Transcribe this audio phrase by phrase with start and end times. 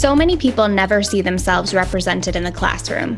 [0.00, 3.16] So many people never see themselves represented in the classroom.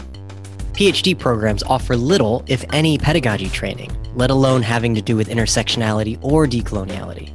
[0.72, 6.18] PhD programs offer little, if any, pedagogy training, let alone having to do with intersectionality
[6.22, 7.30] or decoloniality.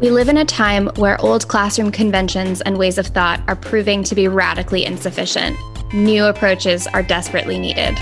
[0.00, 4.04] We live in a time where old classroom conventions and ways of thought are proving
[4.04, 5.58] to be radically insufficient.
[5.92, 7.98] New approaches are desperately needed.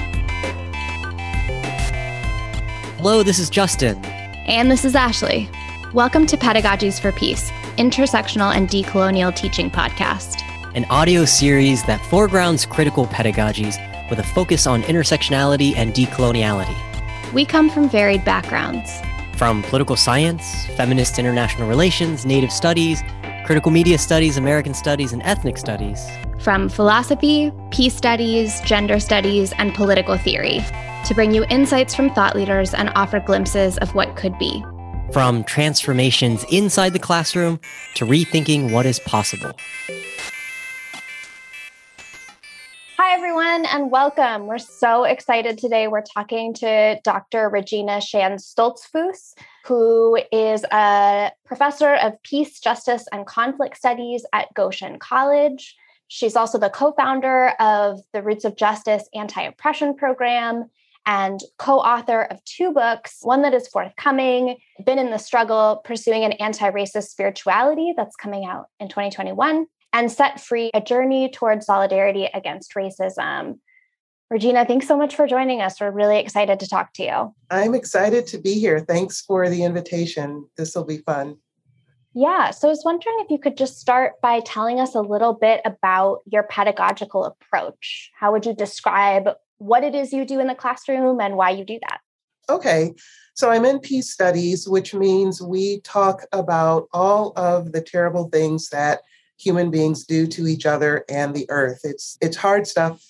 [2.99, 4.05] Hello, this is Justin.
[4.45, 5.49] And this is Ashley.
[5.95, 10.46] Welcome to Pedagogies for Peace, intersectional and decolonial teaching podcast
[10.77, 13.81] an audio series that foregrounds critical pedagogies
[14.11, 16.77] with a focus on intersectionality and decoloniality.
[17.33, 18.91] We come from varied backgrounds
[19.39, 23.03] from political science, feminist international relations, Native studies,
[23.45, 26.07] critical media studies, American studies, and ethnic studies.
[26.41, 30.61] From philosophy, peace studies, gender studies, and political theory
[31.05, 34.65] to bring you insights from thought leaders and offer glimpses of what could be.
[35.13, 37.61] From transformations inside the classroom
[37.95, 39.53] to rethinking what is possible.
[43.09, 44.49] Hi, everyone, and welcome.
[44.49, 45.87] We're so excited today.
[45.87, 47.49] We're talking to Dr.
[47.49, 54.99] Regina Shands Stoltzfus, who is a professor of peace, justice, and conflict studies at Goshen
[54.99, 55.77] College.
[56.09, 60.69] She's also the co founder of the Roots of Justice anti oppression program
[61.07, 66.25] and co author of two books one that is forthcoming, Been in the Struggle, Pursuing
[66.25, 71.67] an Anti Racist Spirituality, that's coming out in 2021, and set free a journey towards
[71.67, 73.59] solidarity against racism.
[74.29, 75.81] Regina, thanks so much for joining us.
[75.81, 77.35] We're really excited to talk to you.
[77.51, 78.81] I'm excited to be here.
[78.81, 80.49] Thanks for the invitation.
[80.57, 81.37] This will be fun.
[82.13, 85.35] Yeah, so I was wondering if you could just start by telling us a little
[85.35, 88.11] bit about your pedagogical approach.
[88.19, 91.65] How would you describe what it is you do in the classroom and why you
[91.65, 92.01] do that?
[92.49, 92.95] Okay,
[93.35, 98.71] so I'm in peace studies, which means we talk about all of the terrible things
[98.71, 99.03] that
[99.39, 101.81] human beings do to each other and the earth.
[101.85, 103.03] It's it's hard stuff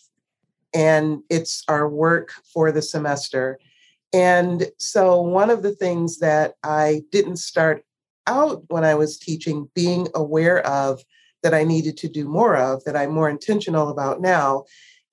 [0.75, 3.59] and it's our work for the semester.
[4.13, 7.85] And so one of the things that I didn't start
[8.27, 11.03] out when I was teaching being aware of
[11.43, 14.65] that I needed to do more of that I'm more intentional about now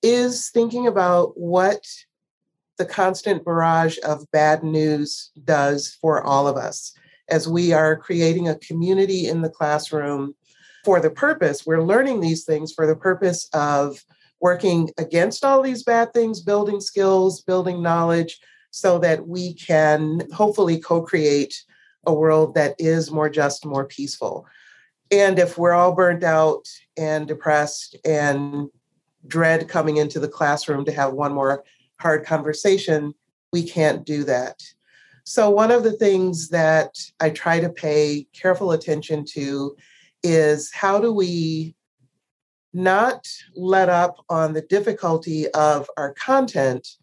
[0.02, 1.86] is thinking about what
[2.76, 6.92] the constant barrage of bad news does for all of us
[7.28, 10.34] as we are creating a community in the classroom
[10.84, 14.04] for the purpose, we're learning these things for the purpose of
[14.40, 18.40] working against all these bad things, building skills, building knowledge,
[18.70, 21.64] so that we can hopefully co create
[22.06, 24.46] a world that is more just, more peaceful.
[25.10, 28.68] And if we're all burnt out and depressed and
[29.26, 31.64] dread coming into the classroom to have one more
[32.00, 33.14] hard conversation,
[33.52, 34.60] we can't do that.
[35.24, 39.76] So, one of the things that I try to pay careful attention to
[40.24, 41.76] is how do we
[42.72, 46.96] not let up on the difficulty of our content,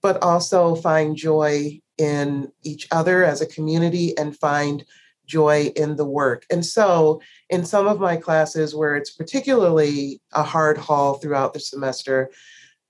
[0.00, 4.84] but also find joy in each other as a community and find
[5.26, 6.46] joy in the work.
[6.50, 11.60] And so, in some of my classes where it's particularly a hard haul throughout the
[11.60, 12.30] semester,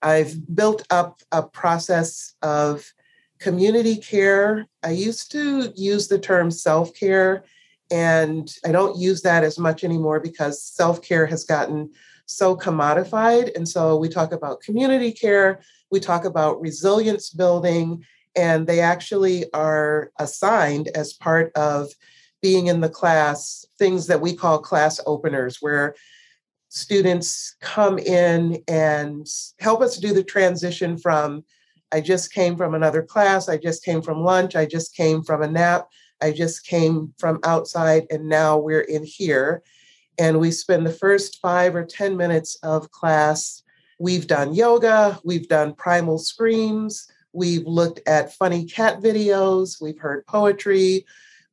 [0.03, 2.93] I've built up a process of
[3.41, 4.67] community care.
[4.85, 7.43] I used to use the term self care
[7.91, 11.91] and I don't use that as much anymore because self care has gotten
[12.27, 13.55] so commodified.
[13.57, 15.61] And so we talk about community care,
[15.91, 18.05] we talk about resilience building,
[18.37, 21.89] and they actually are assigned as part of
[22.43, 25.95] being in the class things that we call class openers, where
[26.69, 29.27] students come in and
[29.59, 31.45] help us do the transition from
[31.91, 35.43] I just came from another class, I just came from lunch, I just came from
[35.43, 35.89] a nap
[36.21, 39.63] I just came from outside and now we're in here.
[40.19, 43.63] And we spend the first five or 10 minutes of class.
[44.01, 50.27] We've done yoga, we've done primal screams, we've looked at funny cat videos, we've heard
[50.27, 51.05] poetry,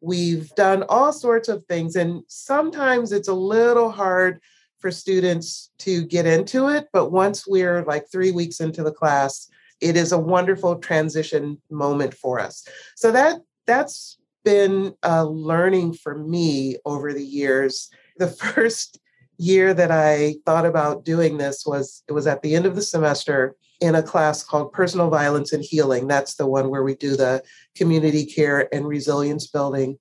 [0.02, 1.96] we've done all sorts of things.
[1.96, 4.42] And sometimes it's a little hard
[4.80, 6.90] for students to get into it.
[6.94, 9.50] But once we're like three weeks into the class,
[9.82, 12.68] it is a wonderful transition moment for us.
[12.96, 17.90] So that that's been a learning for me over the years.
[18.18, 19.00] The first
[19.38, 22.82] year that I thought about doing this was it was at the end of the
[22.82, 26.08] semester in a class called Personal Violence and Healing.
[26.08, 27.44] That's the one where we do the
[27.76, 29.98] community care and resilience building.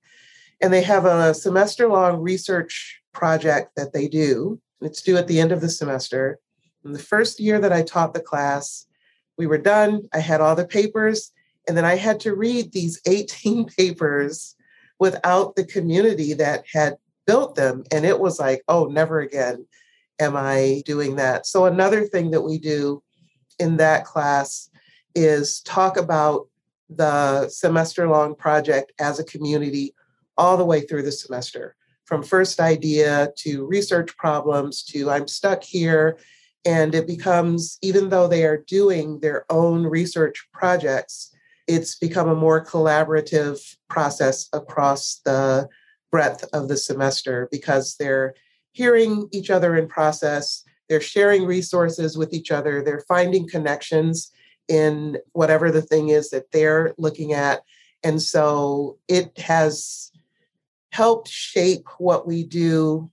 [0.61, 4.61] And they have a semester long research project that they do.
[4.79, 6.39] It's due at the end of the semester.
[6.85, 8.85] And the first year that I taught the class,
[9.37, 10.03] we were done.
[10.13, 11.31] I had all the papers
[11.67, 14.55] and then I had to read these 18 papers
[14.99, 16.97] without the community that had
[17.27, 17.83] built them.
[17.91, 19.65] And it was like, oh, never again.
[20.19, 21.45] am I doing that?
[21.45, 23.03] So, another thing that we do
[23.59, 24.69] in that class
[25.13, 26.47] is talk about
[26.89, 29.93] the semester long project as a community
[30.37, 31.75] all the way through the semester
[32.05, 36.17] from first idea to research problems to I'm stuck here.
[36.63, 41.34] And it becomes, even though they are doing their own research projects,
[41.67, 43.59] it's become a more collaborative
[43.89, 45.67] process across the
[46.11, 48.35] breadth of the semester because they're
[48.71, 54.31] hearing each other in process, they're sharing resources with each other, they're finding connections
[54.67, 57.63] in whatever the thing is that they're looking at.
[58.03, 60.11] And so it has
[60.91, 63.09] helped shape what we do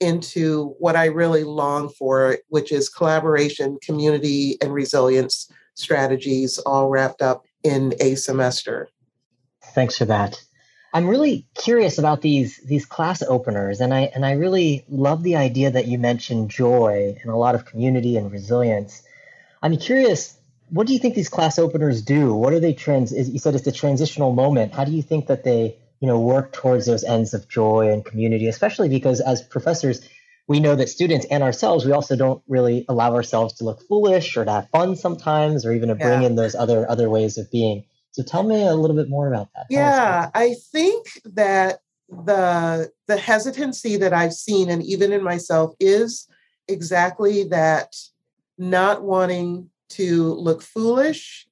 [0.00, 7.22] into what I really long for, which is collaboration, community, and resilience strategies all wrapped
[7.22, 8.88] up in a semester.
[9.74, 10.42] Thanks for that.
[10.94, 15.36] I'm really curious about these these class openers, and I and I really love the
[15.36, 19.02] idea that you mentioned joy and a lot of community and resilience.
[19.62, 20.36] I'm curious,
[20.68, 22.34] what do you think these class openers do?
[22.34, 23.12] What are they trans?
[23.12, 24.74] You said it's a transitional moment.
[24.74, 28.04] How do you think that they you know work towards those ends of joy and
[28.04, 28.46] community?
[28.46, 30.06] Especially because as professors,
[30.52, 34.36] we know that students and ourselves, we also don't really allow ourselves to look foolish
[34.36, 36.26] or to have fun sometimes, or even to bring yeah.
[36.26, 37.84] in those other other ways of being.
[38.10, 39.64] So tell me a little bit more about that.
[39.70, 46.28] yeah, I think that the the hesitancy that I've seen and even in myself is
[46.68, 47.96] exactly that
[48.58, 49.70] not wanting
[50.00, 51.46] to look foolish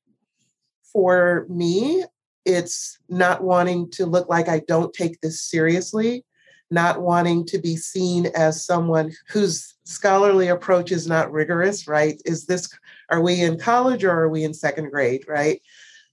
[0.93, 2.05] for me
[2.44, 6.25] it's not wanting to look like I don't take this seriously,
[6.70, 12.20] not wanting to be seen as someone whose scholarly approach is not rigorous, right?
[12.25, 12.69] Is this,
[13.08, 15.61] are we in college or are we in second grade, right?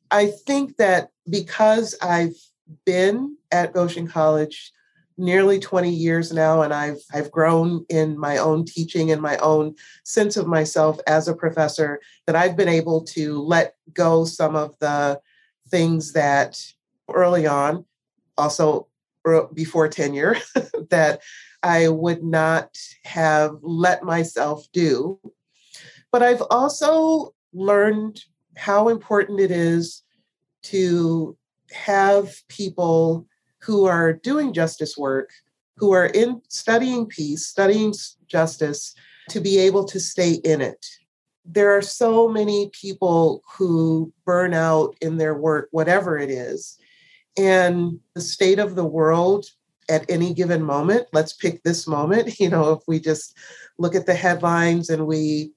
[0.09, 2.35] I think that because I've
[2.85, 4.71] been at Goshen College
[5.17, 9.73] nearly 20 years now and I've I've grown in my own teaching and my own
[10.03, 14.77] sense of myself as a professor that I've been able to let go some of
[14.79, 15.19] the
[15.69, 16.61] things that
[17.11, 17.85] early on
[18.37, 18.86] also
[19.53, 20.37] before tenure
[20.89, 21.21] that
[21.63, 25.19] I would not have let myself do
[26.11, 28.23] but I've also learned
[28.55, 30.03] how important it is
[30.63, 31.37] to
[31.71, 33.27] have people
[33.61, 35.31] who are doing justice work,
[35.75, 37.93] who are in studying peace, studying
[38.27, 38.95] justice,
[39.29, 40.85] to be able to stay in it.
[41.45, 46.77] There are so many people who burn out in their work, whatever it is.
[47.37, 49.45] And the state of the world
[49.89, 53.37] at any given moment, let's pick this moment, you know, if we just
[53.77, 55.51] look at the headlines and we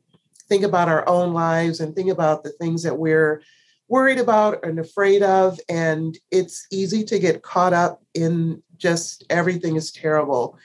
[0.49, 3.43] think about our own lives and think about the things that we're
[3.89, 5.59] worried about and afraid of.
[5.69, 10.59] And it's easy to get caught up in just everything is terrible.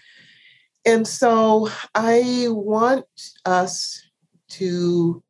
[0.86, 3.06] And so I want
[3.46, 4.02] us
[4.50, 5.24] to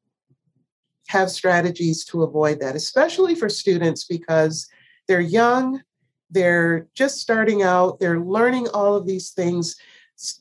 [1.08, 4.68] have strategies to avoid that, especially for students because
[5.08, 5.82] they're young,
[6.30, 9.76] they're just starting out, they're learning all of these things.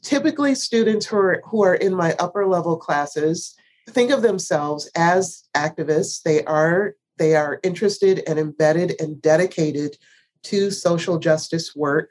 [0.03, 3.57] Typically, students who are, who are in my upper level classes
[3.89, 6.23] think of themselves as activists.
[6.23, 9.97] They are they are interested and embedded and dedicated
[10.45, 12.11] to social justice work.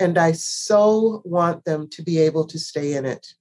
[0.00, 3.34] And I so want them to be able to stay in it.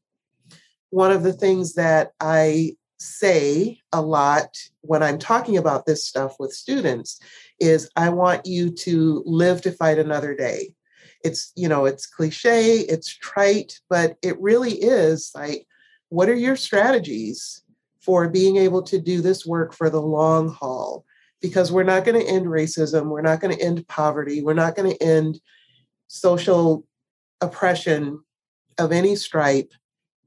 [0.90, 6.36] One of the things that I say a lot when I'm talking about this stuff
[6.40, 7.20] with students
[7.62, 10.74] is I want you to live to fight another day.
[11.24, 15.68] It's, you know, it's cliche, it's trite, but it really is like,
[16.10, 17.62] what are your strategies
[18.02, 21.06] for being able to do this work for the long haul
[21.42, 24.76] because we're not going to end racism we're not going to end poverty we're not
[24.76, 25.40] going to end
[26.08, 26.86] social
[27.40, 28.20] oppression
[28.78, 29.72] of any stripe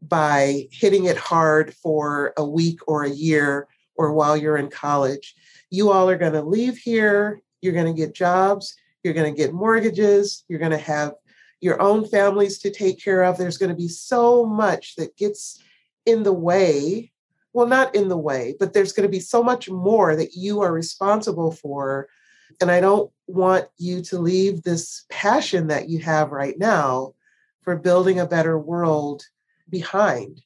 [0.01, 5.35] by hitting it hard for a week or a year or while you're in college
[5.75, 9.37] you all are going to leave here you're going to get jobs you're going to
[9.37, 11.13] get mortgages you're going to have
[11.61, 15.63] your own families to take care of there's going to be so much that gets
[16.07, 17.11] in the way
[17.55, 20.61] well, not in the way, but there's going to be so much more that you
[20.61, 22.09] are responsible for.
[22.61, 27.15] And I don't want you to leave this passion that you have right now
[27.63, 29.23] for building a better world
[29.71, 30.43] behind.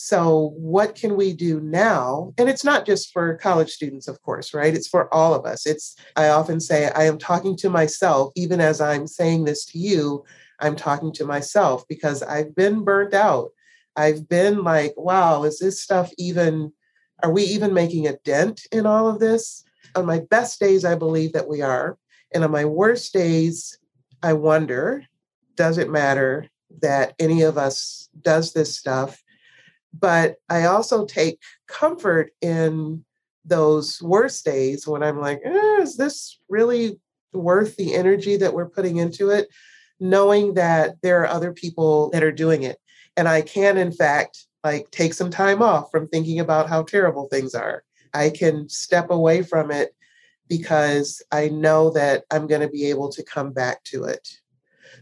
[0.00, 2.32] So, what can we do now?
[2.38, 4.72] And it's not just for college students, of course, right?
[4.72, 5.66] It's for all of us.
[5.66, 9.78] It's, I often say, I am talking to myself, even as I'm saying this to
[9.78, 10.24] you,
[10.60, 13.50] I'm talking to myself because I've been burnt out.
[13.96, 16.72] I've been like, wow, is this stuff even,
[17.24, 19.64] are we even making a dent in all of this?
[19.96, 21.98] On my best days, I believe that we are.
[22.32, 23.76] And on my worst days,
[24.22, 25.04] I wonder,
[25.56, 26.48] does it matter?
[26.82, 29.22] that any of us does this stuff.
[29.92, 33.04] But I also take comfort in
[33.44, 37.00] those worst days when I'm like, eh, is this really
[37.32, 39.48] worth the energy that we're putting into it?
[40.00, 42.78] Knowing that there are other people that are doing it.
[43.16, 47.28] And I can, in fact, like take some time off from thinking about how terrible
[47.28, 47.82] things are.
[48.14, 49.94] I can step away from it
[50.48, 54.28] because I know that I'm going to be able to come back to it.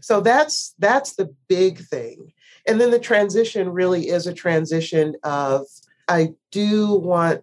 [0.01, 2.33] So that's that's the big thing.
[2.67, 5.65] And then the transition really is a transition of
[6.07, 7.41] I do want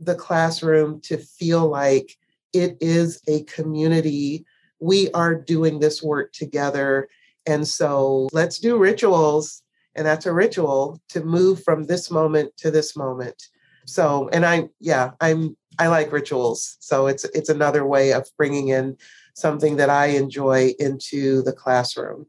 [0.00, 2.16] the classroom to feel like
[2.52, 4.44] it is a community.
[4.80, 7.08] We are doing this work together.
[7.46, 9.62] And so let's do rituals.
[9.94, 13.40] And that's a ritual to move from this moment to this moment.
[13.86, 16.76] So, and I, yeah, I'm, I like rituals.
[16.80, 18.96] So it's, it's another way of bringing in
[19.34, 22.26] something that I enjoy into the classroom.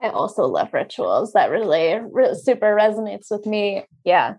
[0.00, 1.32] I also love rituals.
[1.32, 3.84] That really, really super resonates with me.
[4.04, 4.34] Yeah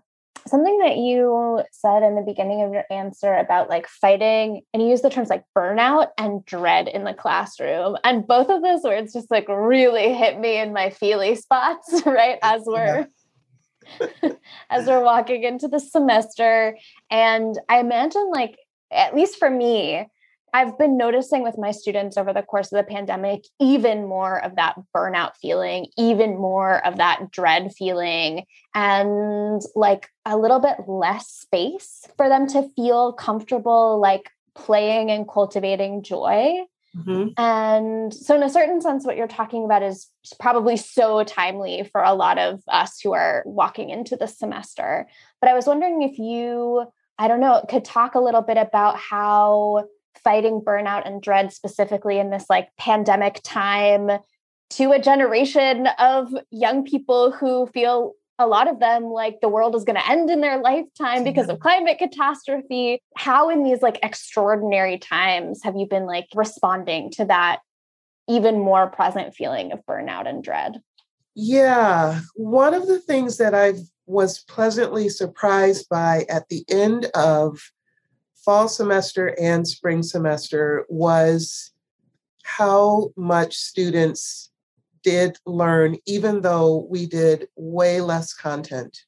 [0.46, 4.88] something that you said in the beginning of your answer about like fighting and you
[4.88, 9.12] use the terms like burnout and dread in the classroom and both of those words
[9.12, 13.06] just like really hit me in my feely spots right as we're
[14.00, 14.30] yeah.
[14.70, 16.76] as we're walking into the semester
[17.10, 18.58] and i imagine like
[18.90, 20.06] at least for me
[20.52, 24.56] I've been noticing with my students over the course of the pandemic, even more of
[24.56, 31.28] that burnout feeling, even more of that dread feeling, and like a little bit less
[31.28, 36.58] space for them to feel comfortable, like playing and cultivating joy.
[36.96, 37.28] Mm-hmm.
[37.36, 40.08] And so, in a certain sense, what you're talking about is
[40.40, 45.06] probably so timely for a lot of us who are walking into this semester.
[45.40, 48.96] But I was wondering if you, I don't know, could talk a little bit about
[48.96, 49.84] how
[50.22, 54.10] fighting burnout and dread specifically in this like pandemic time
[54.70, 59.74] to a generation of young people who feel a lot of them like the world
[59.74, 61.62] is going to end in their lifetime because of mm-hmm.
[61.62, 63.02] climate catastrophe.
[63.16, 67.60] How in these like extraordinary times have you been like responding to that
[68.28, 70.80] even more present feeling of burnout and dread?
[71.34, 72.20] Yeah.
[72.34, 73.74] One of the things that i
[74.06, 77.60] was pleasantly surprised by at the end of
[78.44, 81.72] fall semester and spring semester was
[82.42, 84.50] how much students
[85.02, 89.04] did learn, even though we did way less content.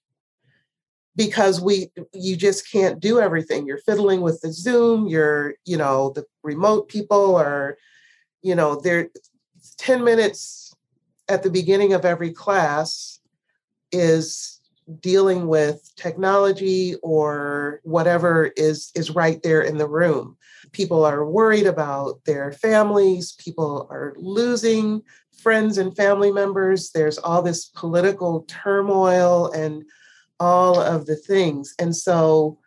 [1.14, 3.66] Because we you just can't do everything.
[3.66, 7.76] You're fiddling with the Zoom, you're, you know, the remote people are,
[8.40, 9.10] you know, they're
[9.76, 10.74] 10 minutes
[11.28, 13.20] at the beginning of every class
[13.92, 14.61] is
[15.00, 20.36] dealing with technology or whatever is is right there in the room.
[20.72, 25.02] People are worried about their families people are losing
[25.42, 29.84] friends and family members there's all this political turmoil and
[30.40, 31.74] all of the things.
[31.78, 32.58] And so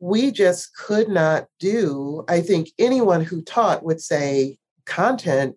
[0.00, 4.56] we just could not do i think anyone who taught would say
[4.86, 5.56] content.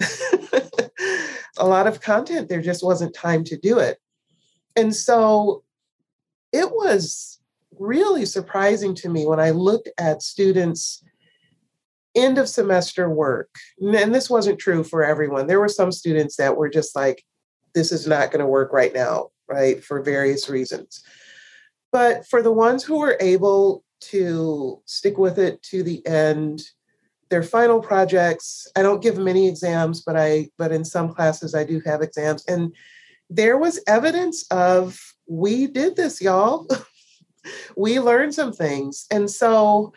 [1.58, 3.98] A lot of content there just wasn't time to do it
[4.76, 5.62] and so
[6.52, 7.40] it was
[7.78, 11.02] really surprising to me when I looked at students'
[12.14, 13.50] end of semester work.
[13.80, 15.46] And this wasn't true for everyone.
[15.46, 17.24] There were some students that were just like,
[17.74, 21.02] this is not going to work right now, right, for various reasons.
[21.90, 26.62] But for the ones who were able to stick with it to the end,
[27.30, 31.64] their final projects, I don't give many exams, but I but in some classes I
[31.64, 32.74] do have exams and
[33.36, 36.68] there was evidence of we did this, y'all.
[37.76, 39.06] we learned some things.
[39.10, 39.92] And so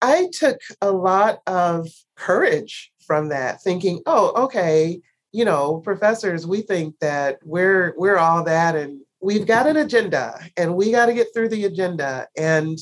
[0.00, 5.00] I took a lot of courage from that, thinking, oh, okay,
[5.32, 10.38] you know, professors, we think that we're we're all that and we've got an agenda
[10.56, 12.28] and we got to get through the agenda.
[12.36, 12.78] And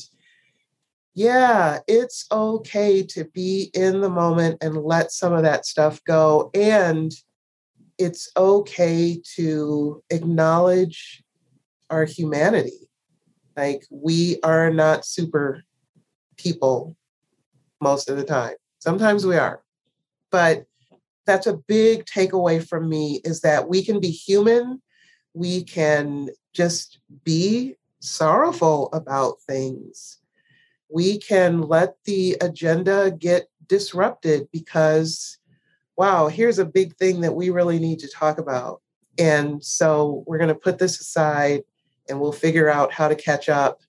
[1.13, 6.49] yeah, it's okay to be in the moment and let some of that stuff go.
[6.53, 7.11] And
[8.01, 11.23] it's okay to acknowledge
[11.91, 12.89] our humanity.
[13.55, 15.61] Like we are not super
[16.35, 16.95] people
[17.79, 18.55] most of the time.
[18.79, 19.61] Sometimes we are.
[20.31, 20.65] But
[21.27, 24.81] that's a big takeaway from me is that we can be human.
[25.35, 30.17] We can just be sorrowful about things.
[30.89, 35.37] We can let the agenda get disrupted because
[36.01, 38.81] wow, here's a big thing that we really need to talk about.
[39.19, 41.61] And so we're going to put this aside
[42.09, 43.81] and we'll figure out how to catch up.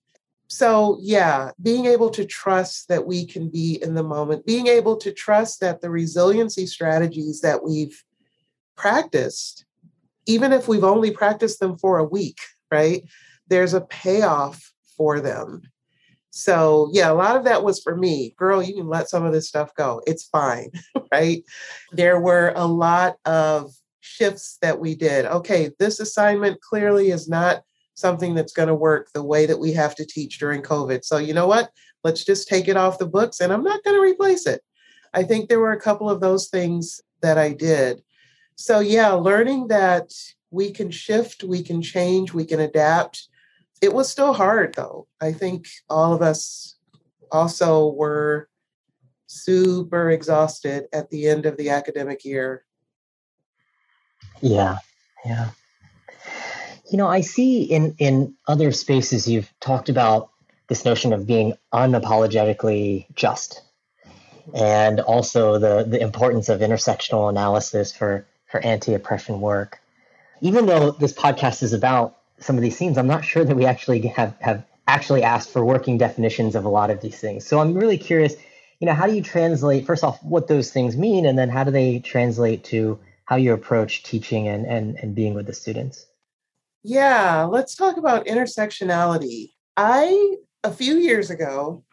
[0.47, 4.99] So, yeah, being able to trust that we can be in the moment, being able
[4.99, 8.05] to trust that the resiliency strategies that we've
[8.77, 9.65] practiced,
[10.27, 12.37] even if we've only practiced them for a week,
[12.71, 13.09] right?
[13.49, 15.63] There's a payoff for them.
[16.35, 18.35] So, yeah, a lot of that was for me.
[18.39, 20.01] Girl, you can let some of this stuff go.
[20.07, 20.71] It's fine,
[21.13, 21.45] right?
[21.93, 23.71] There were a lot of
[24.01, 25.27] shifts that we did.
[25.27, 27.63] Okay, this assignment clearly is not
[27.93, 31.05] something that's going to work the way that we have to teach during COVID.
[31.05, 31.71] So, you know what?
[32.03, 34.63] Let's just take it off the books and I'm not going to replace it.
[35.13, 38.03] I think there were a couple of those things that I did.
[38.57, 40.11] So, yeah, learning that
[40.51, 43.29] we can shift, we can change, we can adapt.
[43.83, 45.09] It was still hard though.
[45.21, 46.77] I think all of us
[47.33, 48.49] also were
[49.27, 52.65] super exhausted at the end of the academic year.
[54.41, 54.79] Yeah,
[55.25, 55.51] yeah.
[56.91, 60.31] You know, I see in in other spaces you've talked about
[60.69, 63.63] this notion of being unapologetically just
[64.55, 69.81] and also the the importance of intersectional analysis for for anti-oppression work.
[70.41, 73.67] Even though this podcast is about some of these themes, I'm not sure that we
[73.67, 77.47] actually have have actually asked for working definitions of a lot of these things.
[77.47, 78.35] So I'm really curious,
[78.81, 81.65] you know, how do you translate first off what those things mean and then how
[81.65, 86.07] do they translate to how you approach teaching and and, and being with the students?
[86.83, 89.53] Yeah, let's talk about intersectionality.
[89.77, 91.85] I, a few years ago,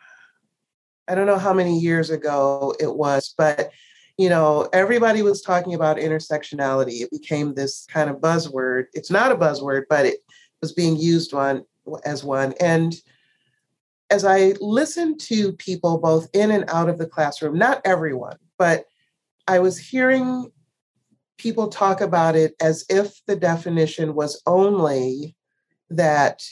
[1.08, 3.72] I don't know how many years ago it was, but
[4.20, 7.00] you know, everybody was talking about intersectionality.
[7.00, 8.88] It became this kind of buzzword.
[8.92, 10.18] It's not a buzzword, but it
[10.62, 11.64] was being used one
[12.04, 12.54] as one.
[12.60, 12.94] And
[14.10, 18.84] as I listened to people both in and out of the classroom, not everyone, but
[19.48, 20.52] I was hearing
[21.38, 25.34] people talk about it as if the definition was only
[25.92, 26.44] that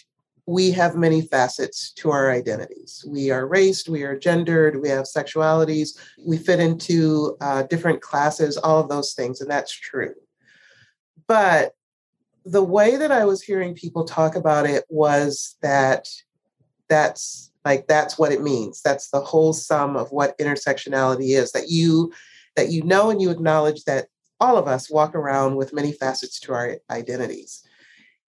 [0.47, 3.03] we have many facets to our identities.
[3.05, 8.55] We are raced, we are gendered, we have sexualities, we fit into uh, different classes,
[8.55, 10.15] all of those things, and that's true.
[11.27, 11.73] But
[12.45, 16.07] the way that I was hearing people talk about it was that
[16.87, 18.81] that's like that's what it means.
[18.81, 21.51] That's the whole sum of what intersectionality is.
[21.51, 22.13] That you
[22.55, 24.07] that you know and you acknowledge that
[24.39, 27.66] all of us walk around with many facets to our identities.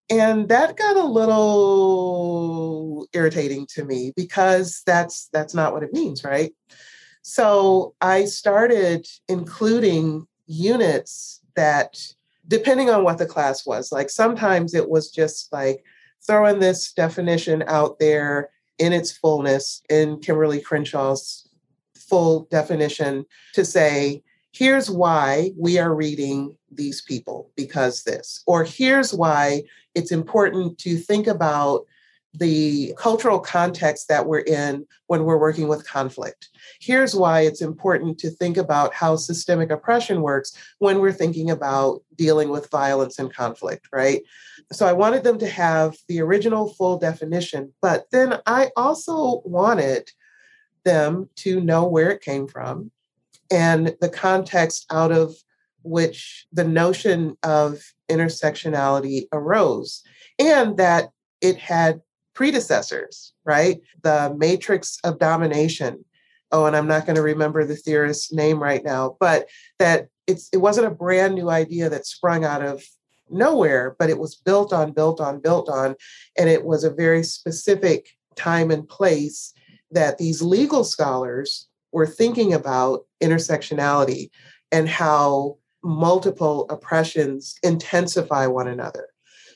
[0.09, 6.23] And that got a little irritating to me because that's that's not what it means,
[6.23, 6.51] right?
[7.21, 12.01] So I started including units that
[12.47, 15.83] depending on what the class was, like sometimes it was just like
[16.25, 21.47] throwing this definition out there in its fullness in Kimberlé Crenshaw's
[21.95, 29.13] full definition to say here's why we are reading these people because this, or here's
[29.13, 29.63] why
[29.95, 31.85] it's important to think about
[32.33, 36.49] the cultural context that we're in when we're working with conflict.
[36.79, 42.03] Here's why it's important to think about how systemic oppression works when we're thinking about
[42.15, 44.21] dealing with violence and conflict, right?
[44.71, 50.11] So I wanted them to have the original full definition, but then I also wanted
[50.85, 52.91] them to know where it came from
[53.51, 55.35] and the context out of
[55.83, 60.03] which the notion of intersectionality arose,
[60.37, 61.09] and that
[61.41, 62.01] it had
[62.33, 63.81] predecessors, right?
[64.03, 66.05] The matrix of domination.
[66.51, 70.49] Oh, and I'm not going to remember the theorist's name right now, but that it's
[70.51, 72.83] it wasn't a brand new idea that sprung out of
[73.29, 75.95] nowhere, but it was built on, built on, built on,
[76.37, 79.53] and it was a very specific time and place
[79.91, 84.29] that these legal scholars were thinking about intersectionality
[84.71, 89.07] and how multiple oppressions intensify one another.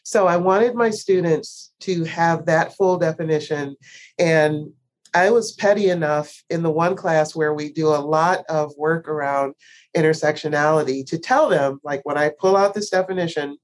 [0.03, 3.75] So I wanted my students to have that full definition.
[4.19, 4.71] And
[5.13, 9.07] I was petty enough in the one class where we do a lot of work
[9.07, 9.53] around
[9.95, 13.57] intersectionality to tell them, like, when I pull out this definition,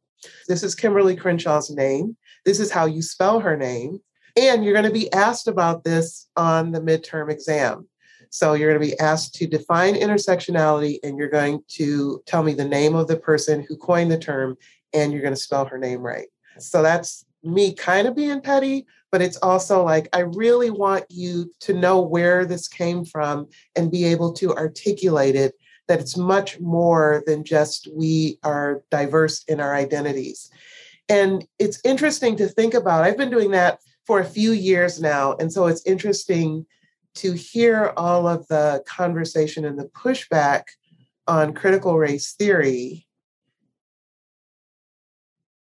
[0.48, 2.16] this is Kimberlé Crenshaw's name.
[2.46, 4.00] This is how you spell her name.
[4.38, 7.90] And you're going to be asked about this on the midterm exam.
[8.30, 12.54] So you're going to be asked to define intersectionality and you're going to tell me
[12.54, 14.58] the name of the person who coined the term
[14.94, 16.28] and you're going to spell her name right.
[16.60, 21.52] So that's me kind of being petty, but it's also like I really want you
[21.62, 25.56] to know where this came from and be able to articulate it
[25.88, 30.52] that it's much more than just we are diverse in our identities.
[31.08, 33.04] And it's interesting to think about.
[33.04, 35.34] I've been doing that for a few years now.
[35.39, 36.68] And so it's interesting
[37.15, 40.63] to hear all of the conversation and the pushback
[41.28, 43.06] on critical race theory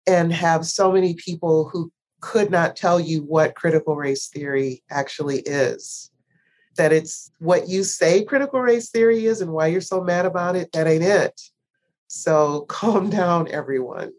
[0.06, 5.40] and have so many people who could not tell you what critical race theory actually
[5.40, 6.10] is.
[6.76, 10.56] That it's what you say critical race theory is and why you're so mad about
[10.56, 11.40] it, that ain't it.
[12.08, 14.12] So calm down, everyone.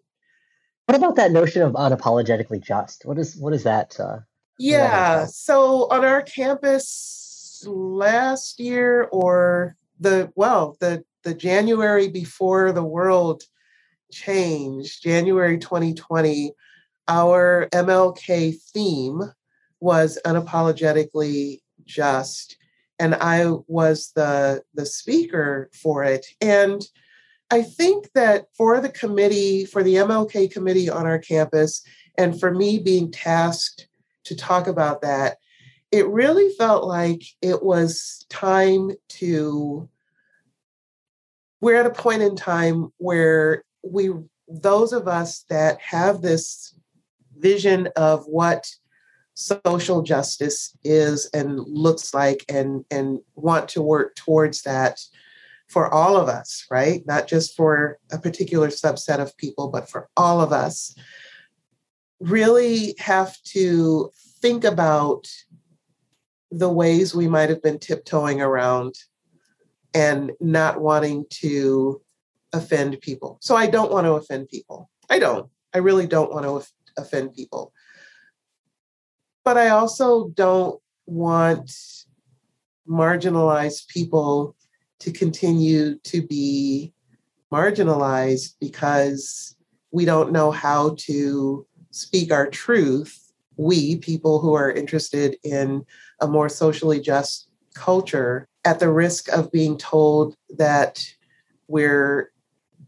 [0.86, 3.06] What about that notion of unapologetically just?
[3.06, 4.00] What is what is that?
[4.00, 4.20] Uh,
[4.60, 5.26] yeah.
[5.26, 13.44] So on our campus last year, or the well, the the January before the world
[14.12, 16.54] changed, January 2020,
[17.08, 19.22] our MLK theme
[19.80, 22.58] was unapologetically just,
[23.00, 26.82] and I was the the speaker for it, and
[27.50, 31.82] I think that for the committee, for the MLK committee on our campus,
[32.18, 33.89] and for me being tasked
[34.30, 35.38] to talk about that,
[35.92, 39.90] it really felt like it was time to.
[41.62, 44.12] We're at a point in time where we,
[44.48, 46.74] those of us that have this
[47.38, 48.70] vision of what
[49.34, 55.00] social justice is and looks like and and want to work towards that
[55.68, 57.06] for all of us, right?
[57.06, 60.96] Not just for a particular subset of people, but for all of us,
[62.20, 65.28] really have to think about
[66.52, 68.96] the ways we might have been tiptoeing around
[69.94, 72.02] and not wanting to
[72.54, 73.38] offend people.
[73.42, 74.90] So I don't want to offend people.
[75.10, 75.50] I don't.
[75.74, 77.74] I really don't want to offend people.
[79.44, 81.72] But I also don't want
[82.88, 84.56] marginalized people
[85.00, 86.94] to continue to be
[87.52, 89.56] marginalized because
[89.92, 93.32] we don't know how to speak our truth.
[93.58, 95.86] We, people who are interested in
[96.22, 101.06] a more socially just culture, at the risk of being told that
[101.68, 102.32] we're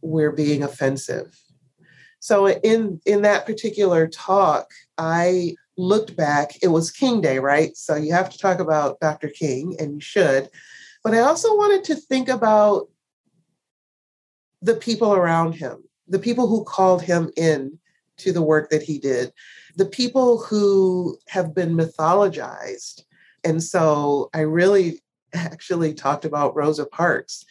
[0.01, 1.39] we're being offensive.
[2.19, 6.51] So in in that particular talk, I looked back.
[6.61, 7.75] It was King Day, right?
[7.75, 9.29] So you have to talk about Dr.
[9.29, 10.49] King, and you should.
[11.03, 12.87] But I also wanted to think about
[14.61, 17.79] the people around him, the people who called him in
[18.17, 19.31] to the work that he did,
[19.75, 23.03] the people who have been mythologized.
[23.43, 25.01] And so I really
[25.33, 27.45] actually talked about Rosa Parks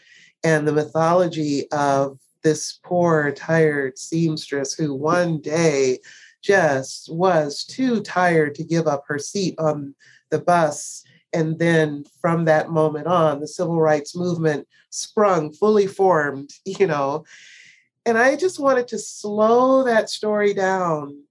[0.45, 5.99] and the mythology of this poor, tired seamstress who one day
[6.43, 9.95] just was too tired to give up her seat on
[10.31, 16.51] the bus and then from that moment on, the civil rights movement sprung, fully formed,
[16.65, 17.25] you know.
[18.07, 21.23] And I just wanted to slow that story down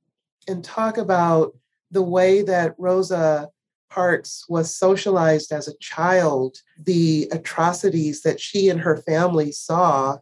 [0.47, 1.57] and talk about
[1.91, 3.49] the way that Rosa
[3.89, 10.17] Parks was socialized as a child, the atrocities that she and her family saw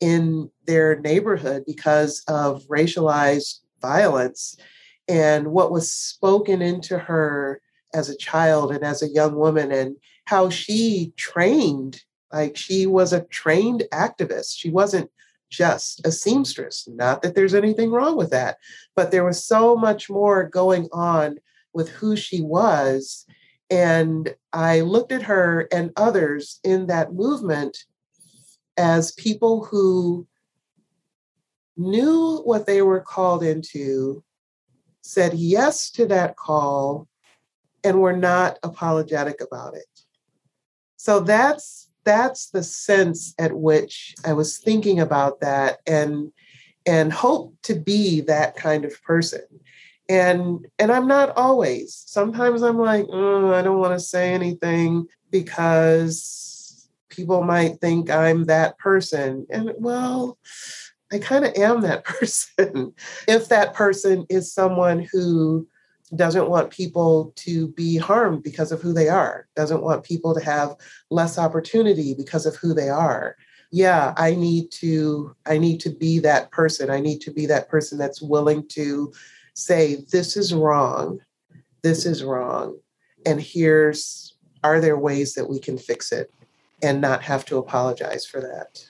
[0.00, 4.56] in their neighborhood because of racialized violence
[5.08, 7.60] and what was spoken into her
[7.92, 13.12] as a child and as a young woman and how she trained like she was
[13.12, 14.56] a trained activist.
[14.56, 15.10] She wasn't
[15.50, 18.58] just a seamstress not that there's anything wrong with that
[18.94, 21.38] but there was so much more going on
[21.72, 23.26] with who she was
[23.70, 27.76] and i looked at her and others in that movement
[28.76, 30.26] as people who
[31.76, 34.22] knew what they were called into
[35.02, 37.08] said yes to that call
[37.84, 39.86] and we're not apologetic about it.
[40.96, 46.32] So that's that's the sense at which I was thinking about that and
[46.86, 49.42] and hope to be that kind of person.
[50.08, 52.02] And and I'm not always.
[52.06, 58.46] Sometimes I'm like, oh, I don't want to say anything because people might think I'm
[58.46, 59.46] that person.
[59.50, 60.38] And well,
[61.12, 62.94] I kind of am that person.
[63.28, 65.68] if that person is someone who
[66.16, 70.44] doesn't want people to be harmed because of who they are, doesn't want people to
[70.44, 70.76] have
[71.10, 73.36] less opportunity because of who they are.
[73.70, 76.90] Yeah, I need to I need to be that person.
[76.90, 79.12] I need to be that person that's willing to
[79.54, 81.20] say this is wrong.
[81.82, 82.78] This is wrong.
[83.26, 86.32] And here's are there ways that we can fix it
[86.82, 88.87] and not have to apologize for that?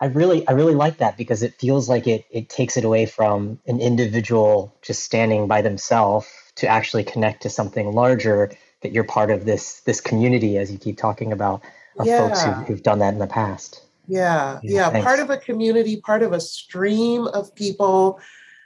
[0.00, 3.06] I really I really like that because it feels like it it takes it away
[3.06, 8.50] from an individual just standing by themselves to actually connect to something larger
[8.82, 11.62] that you're part of this this community as you keep talking about
[11.98, 12.18] of yeah.
[12.18, 13.82] folks who, who've done that in the past.
[14.06, 18.20] Yeah, yeah, yeah part of a community, part of a stream of people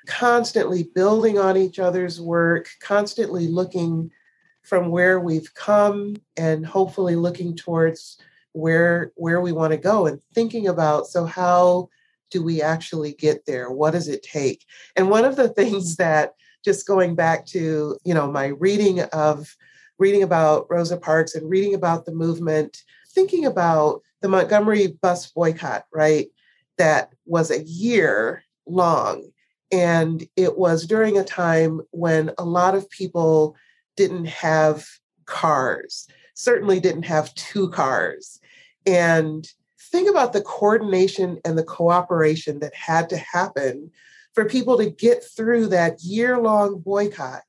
[0.07, 4.11] constantly building on each other's work, constantly looking
[4.62, 8.18] from where we've come and hopefully looking towards
[8.53, 11.88] where where we want to go and thinking about so how
[12.31, 14.65] do we actually get there what does it take
[14.97, 16.35] and one of the things that
[16.65, 19.57] just going back to you know my reading of
[19.99, 25.85] reading about rosa parks and reading about the movement thinking about the montgomery bus boycott
[25.93, 26.29] right
[26.79, 29.31] that was a year long.
[29.71, 33.57] And it was during a time when a lot of people
[33.97, 34.87] didn't have
[35.27, 38.41] cars, certainly didn't have two cars.
[38.87, 39.47] And
[39.90, 43.90] think about the coordination and the cooperation that had to happen
[44.35, 47.42] for people to get through that year long boycott.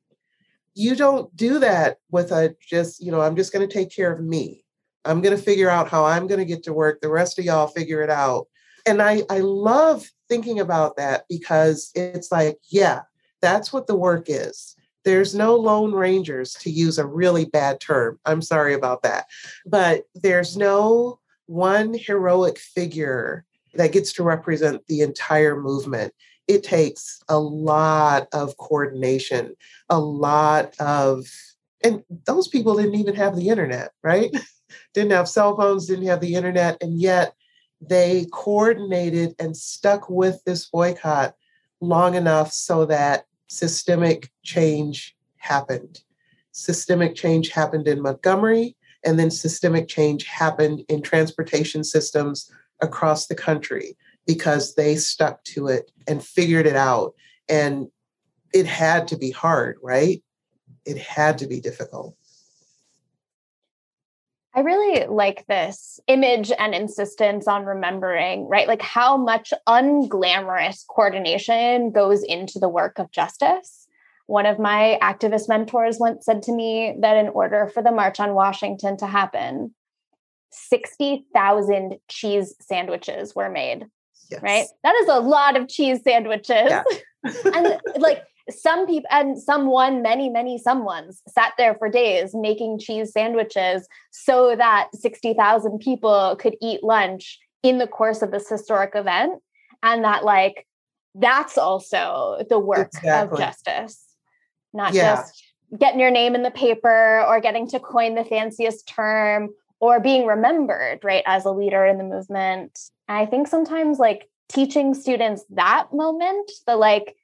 [0.75, 4.11] You don't do that with a just, you know, I'm just going to take care
[4.11, 4.65] of me.
[5.05, 7.01] I'm going to figure out how I'm going to get to work.
[7.01, 8.47] The rest of y'all figure it out.
[8.85, 13.01] And I, I love thinking about that because it's like, yeah,
[13.41, 14.75] that's what the work is.
[15.05, 18.19] There's no Lone Rangers, to use a really bad term.
[18.25, 19.25] I'm sorry about that.
[19.65, 26.13] But there's no one heroic figure that gets to represent the entire movement.
[26.47, 29.55] It takes a lot of coordination,
[29.89, 31.25] a lot of,
[31.83, 34.31] and those people didn't even have the internet, right?
[34.93, 37.33] didn't have cell phones, didn't have the internet, and yet
[37.81, 41.35] they coordinated and stuck with this boycott
[41.81, 46.01] long enough so that systemic change happened.
[46.51, 53.35] Systemic change happened in Montgomery, and then systemic change happened in transportation systems across the
[53.35, 57.13] country because they stuck to it and figured it out.
[57.49, 57.87] And
[58.53, 60.23] it had to be hard, right?
[60.85, 62.15] It had to be difficult.
[64.55, 68.67] I really like this image and insistence on remembering, right?
[68.67, 73.82] Like how much unglamorous coordination goes into the work of justice.
[74.27, 78.19] One of my activist mentors once said to me that in order for the March
[78.19, 79.73] on Washington to happen,
[80.51, 83.85] 60,000 cheese sandwiches were made.
[84.31, 84.41] Yes.
[84.41, 84.65] Right?
[84.83, 86.69] That is a lot of cheese sandwiches.
[86.69, 86.83] Yeah.
[87.53, 93.11] and like some people and someone many many someones sat there for days making cheese
[93.13, 99.41] sandwiches so that 60,000 people could eat lunch in the course of this historic event
[99.81, 100.67] and that like
[101.15, 103.41] that's also the work exactly.
[103.41, 104.02] of justice
[104.73, 105.15] not yeah.
[105.15, 105.43] just
[105.77, 110.25] getting your name in the paper or getting to coin the fanciest term or being
[110.25, 115.43] remembered right as a leader in the movement and i think sometimes like teaching students
[115.49, 117.15] that moment the like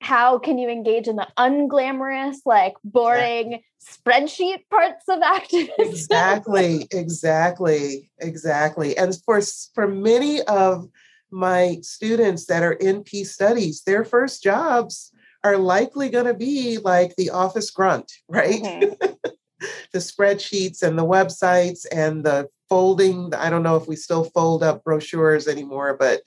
[0.00, 4.54] how can you engage in the unglamorous, like boring exactly.
[4.54, 5.74] spreadsheet parts of activism?
[5.78, 8.96] Exactly, exactly, exactly.
[8.96, 9.40] And for
[9.74, 10.88] for many of
[11.30, 15.12] my students that are in peace studies, their first jobs
[15.46, 18.62] are likely going to be like the office grunt, right?
[18.62, 19.12] Mm-hmm.
[19.92, 23.32] the spreadsheets and the websites and the folding.
[23.34, 26.22] I don't know if we still fold up brochures anymore, but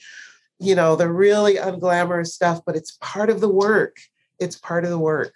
[0.60, 3.98] you know, the really unglamorous stuff, but it's part of the work.
[4.40, 5.36] It's part of the work.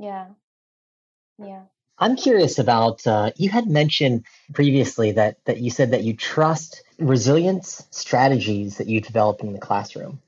[0.00, 0.26] Yeah.
[1.38, 1.62] Yeah.
[2.00, 6.82] I'm curious about uh, you had mentioned previously that that you said that you trust
[6.98, 10.20] resilience strategies that you develop in the classroom.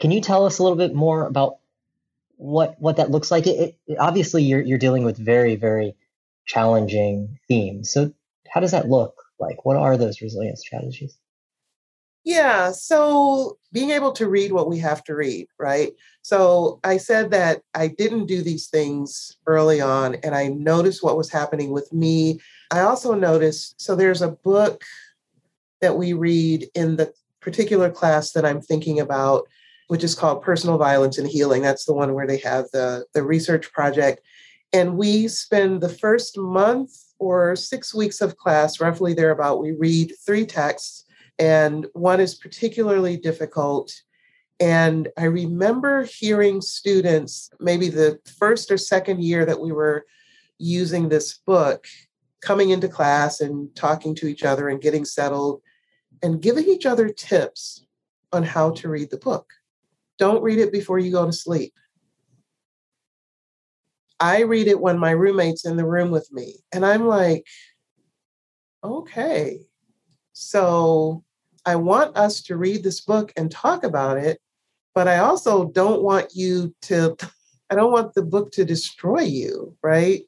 [0.00, 1.58] Can you tell us a little bit more about
[2.36, 3.46] what what that looks like?
[3.46, 5.94] It, it, obviously, you're you're dealing with very very
[6.46, 7.90] challenging themes.
[7.90, 8.12] So,
[8.48, 9.64] how does that look like?
[9.64, 11.16] What are those resilience strategies?
[12.24, 15.92] Yeah, so being able to read what we have to read, right?
[16.22, 21.18] So I said that I didn't do these things early on, and I noticed what
[21.18, 22.40] was happening with me.
[22.70, 24.84] I also noticed, so there's a book
[25.82, 29.46] that we read in the particular class that I'm thinking about,
[29.88, 31.62] which is called Personal Violence and Healing.
[31.62, 34.20] That's the one where they have the, the research project.
[34.72, 40.12] And we spend the first month or six weeks of class, roughly thereabout, we read
[40.26, 41.04] three texts
[41.38, 43.92] and one is particularly difficult.
[44.60, 50.06] And I remember hearing students, maybe the first or second year that we were
[50.58, 51.86] using this book,
[52.40, 55.60] coming into class and talking to each other and getting settled
[56.22, 57.84] and giving each other tips
[58.32, 59.52] on how to read the book.
[60.18, 61.74] Don't read it before you go to sleep.
[64.20, 66.56] I read it when my roommate's in the room with me.
[66.72, 67.44] And I'm like,
[68.82, 69.60] okay,
[70.32, 71.24] so
[71.66, 74.40] I want us to read this book and talk about it,
[74.94, 77.16] but I also don't want you to,
[77.70, 80.22] I don't want the book to destroy you, right?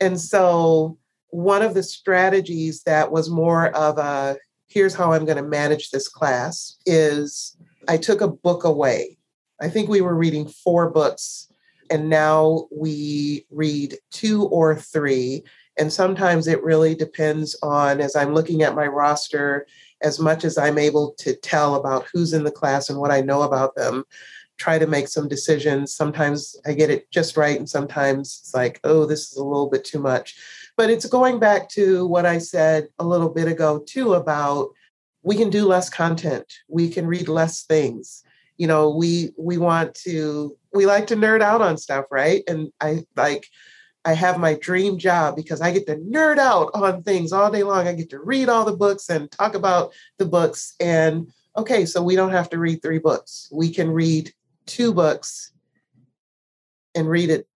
[0.00, 0.98] And so
[1.28, 5.90] one of the strategies that was more of a here's how I'm going to manage
[5.90, 7.56] this class is
[7.88, 9.18] I took a book away.
[9.60, 11.52] I think we were reading four books,
[11.90, 15.44] and now we read two or three.
[15.78, 19.66] And sometimes it really depends on, as I'm looking at my roster,
[20.02, 23.20] as much as I'm able to tell about who's in the class and what I
[23.20, 24.04] know about them,
[24.56, 25.94] try to make some decisions.
[25.94, 29.68] Sometimes I get it just right, and sometimes it's like, oh, this is a little
[29.68, 30.36] bit too much.
[30.76, 34.70] But it's going back to what I said a little bit ago, too, about
[35.22, 38.24] we can do less content we can read less things
[38.60, 42.42] you know we we want to we like to nerd out on stuff right?
[42.46, 43.46] And i like
[44.04, 47.62] i have my dream job because i get to nerd out on things all day
[47.62, 47.88] long.
[47.88, 50.74] I get to read all the books and talk about the books.
[50.78, 53.48] And okay so we don't have to read three books.
[53.50, 54.30] We can read
[54.66, 55.52] two books
[56.94, 57.48] and read it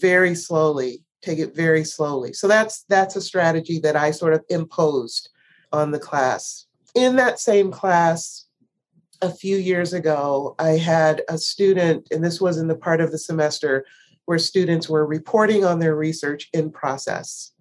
[0.00, 2.32] very slowly take it very slowly.
[2.32, 5.30] So that's that's a strategy that i sort of imposed
[5.72, 6.66] on the class.
[6.94, 8.45] In that same class
[9.22, 13.10] a few years ago i had a student and this was in the part of
[13.10, 13.84] the semester
[14.26, 17.52] where students were reporting on their research in process.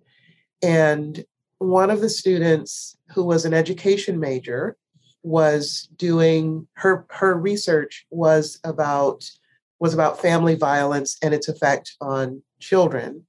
[0.62, 1.24] And
[1.60, 4.76] one of the students who was an education major
[5.24, 9.24] was doing her her research was about
[9.80, 13.26] was about family violence and its effect on children.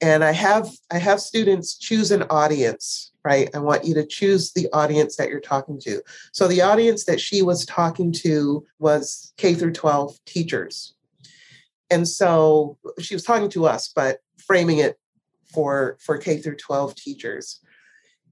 [0.00, 3.50] And i have i have students choose an audience right?
[3.54, 6.00] I want you to choose the audience that you're talking to.
[6.32, 10.94] So the audience that she was talking to was k through 12 teachers.
[11.90, 14.96] And so she was talking to us but framing it
[15.52, 17.60] for for k through 12 teachers.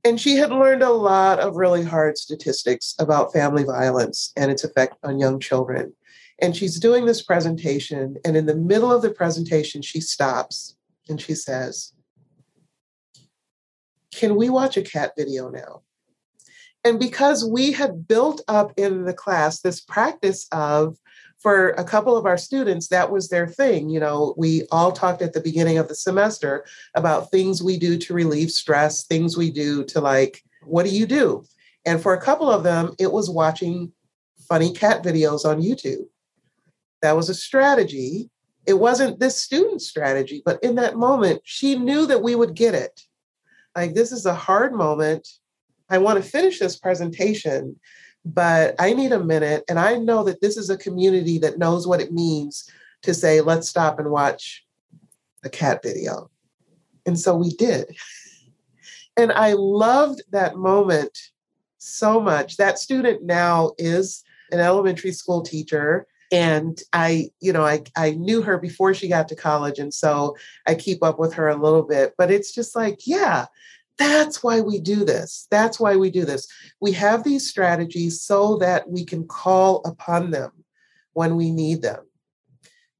[0.05, 4.63] And she had learned a lot of really hard statistics about family violence and its
[4.63, 5.93] effect on young children.
[6.41, 8.17] And she's doing this presentation.
[8.25, 10.77] And in the middle of the presentation, she stops
[11.09, 11.94] and she says,
[14.15, 15.83] Can we watch a cat video now?
[16.85, 20.99] And because we had built up in the class this practice of,
[21.39, 23.91] for a couple of our students, that was their thing.
[23.91, 27.99] You know, we all talked at the beginning of the semester about things we do
[27.99, 31.45] to relieve stress, things we do to like, what do you do?
[31.85, 33.93] And for a couple of them, it was watching
[34.49, 36.07] funny cat videos on YouTube.
[37.03, 38.31] That was a strategy.
[38.67, 42.75] It wasn't this student's strategy, but in that moment, she knew that we would get
[42.75, 43.03] it.
[43.77, 45.29] Like, this is a hard moment.
[45.91, 47.79] I want to finish this presentation,
[48.25, 49.65] but I need a minute.
[49.69, 52.69] And I know that this is a community that knows what it means
[53.03, 54.65] to say, let's stop and watch
[55.45, 56.31] a cat video.
[57.07, 57.95] And so we did.
[59.17, 61.17] And I loved that moment
[61.79, 62.57] so much.
[62.57, 68.43] That student now is an elementary school teacher and i you know I, I knew
[68.43, 71.85] her before she got to college and so i keep up with her a little
[71.85, 73.47] bit but it's just like yeah
[73.99, 75.47] that's why we do this.
[75.51, 76.49] That's why we do this.
[76.81, 80.51] We have these strategies so that we can call upon them
[81.13, 82.05] when we need them.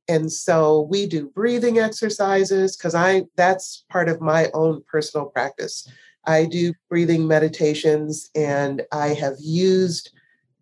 [0.07, 5.89] And so we do breathing exercises because i that's part of my own personal practice.
[6.27, 10.11] I do breathing meditations and i have used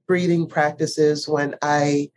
[0.06, 2.08] breathing practices when i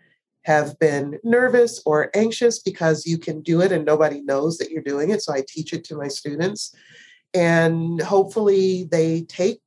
[0.46, 4.84] have been nervous or anxious because you can do it and nobody knows that you're
[4.84, 5.24] doing it.
[5.24, 6.74] So I teach it to my students.
[7.34, 9.62] And hopefully they take,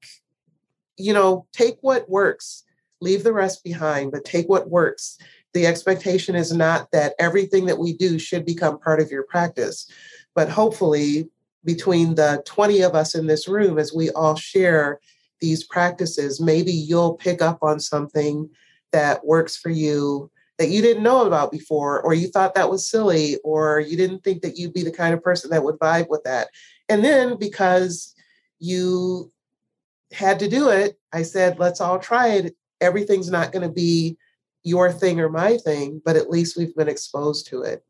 [0.96, 2.62] you know, take what works,
[3.00, 5.18] leave the rest behind, but take what works.
[5.52, 9.90] The expectation is not that everything that we do should become part of your practice,
[10.36, 11.28] but hopefully
[11.64, 15.00] between the 20 of us in this room, as we all share
[15.40, 18.48] these practices, maybe you'll pick up on something
[18.92, 22.88] that works for you that you didn't know about before, or you thought that was
[22.90, 26.08] silly, or you didn't think that you'd be the kind of person that would vibe
[26.08, 26.48] with that.
[26.88, 28.14] And then because
[28.58, 29.32] you
[30.12, 32.56] had to do it, I said, let's all try it.
[32.80, 34.16] Everything's not going to be
[34.64, 37.84] your thing or my thing, but at least we've been exposed to it.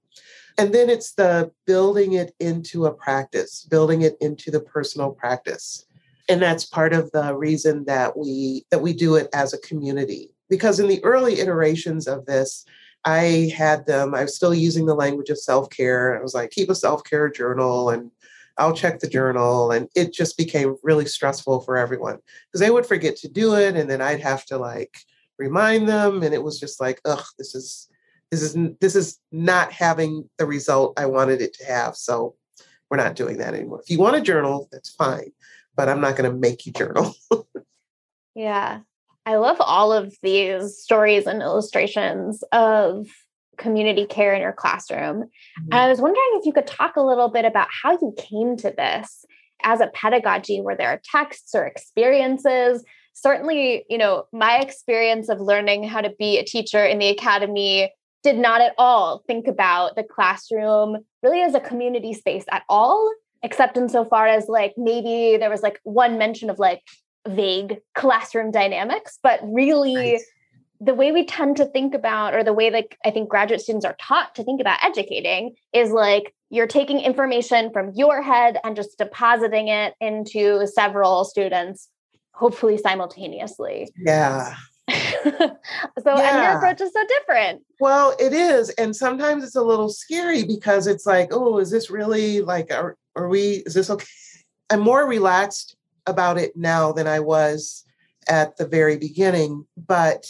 [0.58, 5.86] And then it's the building it into a practice, building it into the personal practice.
[6.28, 10.34] And that's part of the reason that we that we do it as a community
[10.48, 12.64] because in the early iterations of this,
[13.04, 16.18] I had them, I was still using the language of self care.
[16.18, 18.10] I was like, keep a self care journal and
[18.56, 19.70] I'll check the journal.
[19.70, 23.76] And it just became really stressful for everyone because they would forget to do it.
[23.76, 24.98] And then I'd have to like
[25.38, 26.22] remind them.
[26.22, 27.88] And it was just like, ugh, this is.
[28.30, 31.96] This is this is not having the result I wanted it to have.
[31.96, 32.34] So
[32.90, 33.80] we're not doing that anymore.
[33.80, 35.32] If you want a journal, that's fine,
[35.74, 37.14] but I'm not going to make you journal.
[38.34, 38.80] yeah.
[39.28, 43.08] I love all of these stories and illustrations of
[43.58, 45.24] community care in your classroom.
[45.24, 45.64] Mm-hmm.
[45.70, 48.56] And I was wondering if you could talk a little bit about how you came
[48.56, 49.26] to this
[49.62, 50.62] as a pedagogy.
[50.62, 52.82] Were there are texts or experiences?
[53.12, 57.92] Certainly, you know, my experience of learning how to be a teacher in the academy
[58.22, 63.12] did not at all think about the classroom really as a community space at all,
[63.42, 66.80] except insofar as like maybe there was like one mention of like
[67.26, 70.20] vague classroom dynamics, but really right.
[70.80, 73.86] the way we tend to think about, or the way like I think graduate students
[73.86, 78.74] are taught to think about educating is like you're taking information from your head and
[78.74, 81.88] just depositing it into several students
[82.32, 83.90] hopefully simultaneously.
[83.96, 84.54] Yeah.
[84.88, 84.94] so
[85.34, 85.56] yeah.
[86.00, 87.62] and your approach is so different.
[87.80, 88.70] Well, it is.
[88.70, 92.96] And sometimes it's a little scary because it's like, oh, is this really like are,
[93.16, 94.06] are we is this okay?
[94.70, 95.76] I'm more relaxed
[96.08, 97.84] about it now than I was
[98.28, 99.66] at the very beginning.
[99.76, 100.26] But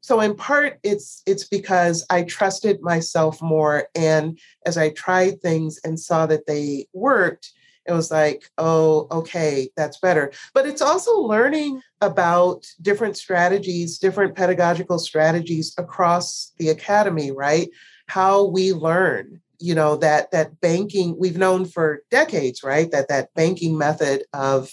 [0.00, 3.88] so in part it's it's because I trusted myself more.
[3.94, 7.52] And as I tried things and saw that they worked,
[7.86, 10.32] it was like, oh, okay, that's better.
[10.54, 17.68] But it's also learning about different strategies, different pedagogical strategies across the academy, right?
[18.06, 22.90] How we learn, you know, that that banking we've known for decades, right?
[22.90, 24.70] That that banking method of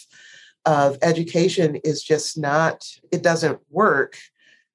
[0.66, 4.18] of education is just not it doesn't work.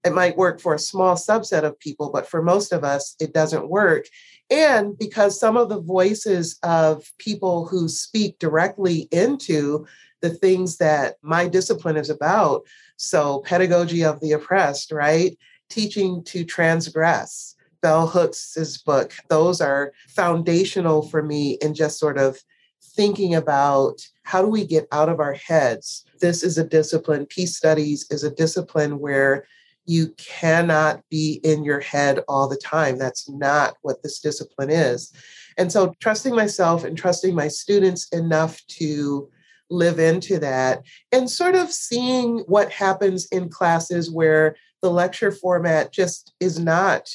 [0.04, 3.32] It might work for a small subset of people but for most of us it
[3.32, 4.06] doesn't work.
[4.50, 9.86] And because some of the voices of people who speak directly into
[10.20, 12.66] the things that my discipline is about
[12.96, 15.36] so pedagogy of the oppressed right?
[15.70, 22.42] Teaching to transgress bell hooks's book those are foundational for me in just sort of
[22.82, 27.56] thinking about how do we get out of our heads this is a discipline peace
[27.56, 29.46] studies is a discipline where
[29.88, 32.98] you cannot be in your head all the time.
[32.98, 35.10] That's not what this discipline is.
[35.56, 39.30] And so, trusting myself and trusting my students enough to
[39.70, 45.90] live into that and sort of seeing what happens in classes where the lecture format
[45.90, 47.08] just is not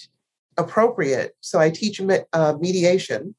[0.58, 1.36] appropriate.
[1.42, 3.36] So, I teach uh, mediation,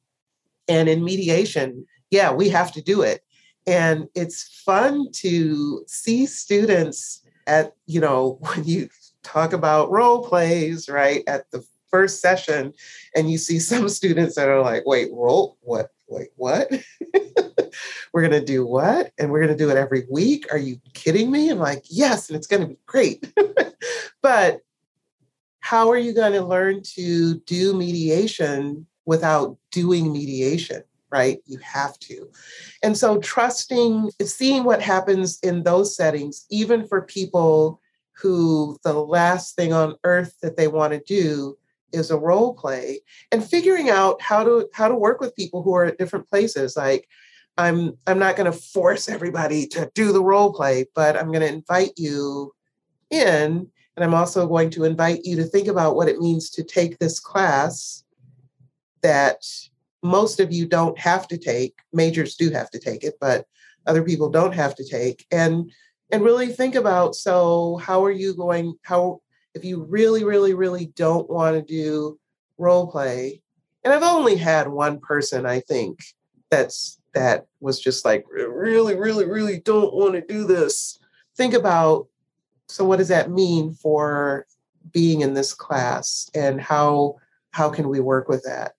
[0.68, 3.25] and in mediation, yeah, we have to do it.
[3.67, 8.89] And it's fun to see students at, you know, when you
[9.25, 12.73] talk about role plays, right, at the first session,
[13.17, 16.71] and you see some students that are like, wait, role, what, wait, what?
[18.12, 19.11] we're going to do what?
[19.19, 20.47] And we're going to do it every week?
[20.53, 21.51] Are you kidding me?
[21.51, 23.33] I'm like, yes, and it's going to be great.
[24.23, 24.61] but
[25.59, 30.85] how are you going to learn to do mediation without doing mediation?
[31.15, 31.39] Right?
[31.47, 32.29] You have to.
[32.83, 37.81] And so, trusting, seeing what happens in those settings, even for people
[38.15, 41.57] who the last thing on earth that they want to do
[41.93, 43.01] is a role play
[43.31, 46.77] and figuring out how to how to work with people who are at different places
[46.77, 47.09] like
[47.57, 51.41] i'm i'm not going to force everybody to do the role play but i'm going
[51.41, 52.53] to invite you
[53.11, 56.65] in and i'm also going to invite you to think about what it means to
[56.65, 58.05] take this class
[59.03, 59.45] that
[60.05, 63.47] most of you don't have to take majors do have to take it but
[63.87, 65.27] other people don't have to take.
[65.31, 65.71] And
[66.11, 69.21] and really think about so how are you going how
[69.55, 72.19] if you really really really don't want to do
[72.59, 73.41] role play
[73.83, 75.99] and i've only had one person i think
[76.51, 80.99] that's that was just like really really really don't want to do this.
[81.37, 82.07] Think about
[82.69, 84.47] so what does that mean for
[84.93, 87.17] being in this class and how
[87.53, 88.73] how can we work with that?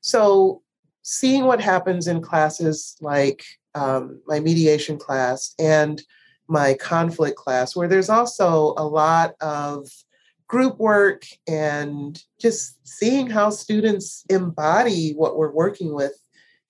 [0.00, 0.62] So
[1.02, 3.44] seeing what happens in classes like
[3.74, 6.02] um, my mediation class and
[6.48, 9.88] my conflict class, where there's also a lot of
[10.48, 16.12] group work and just seeing how students embody what we're working with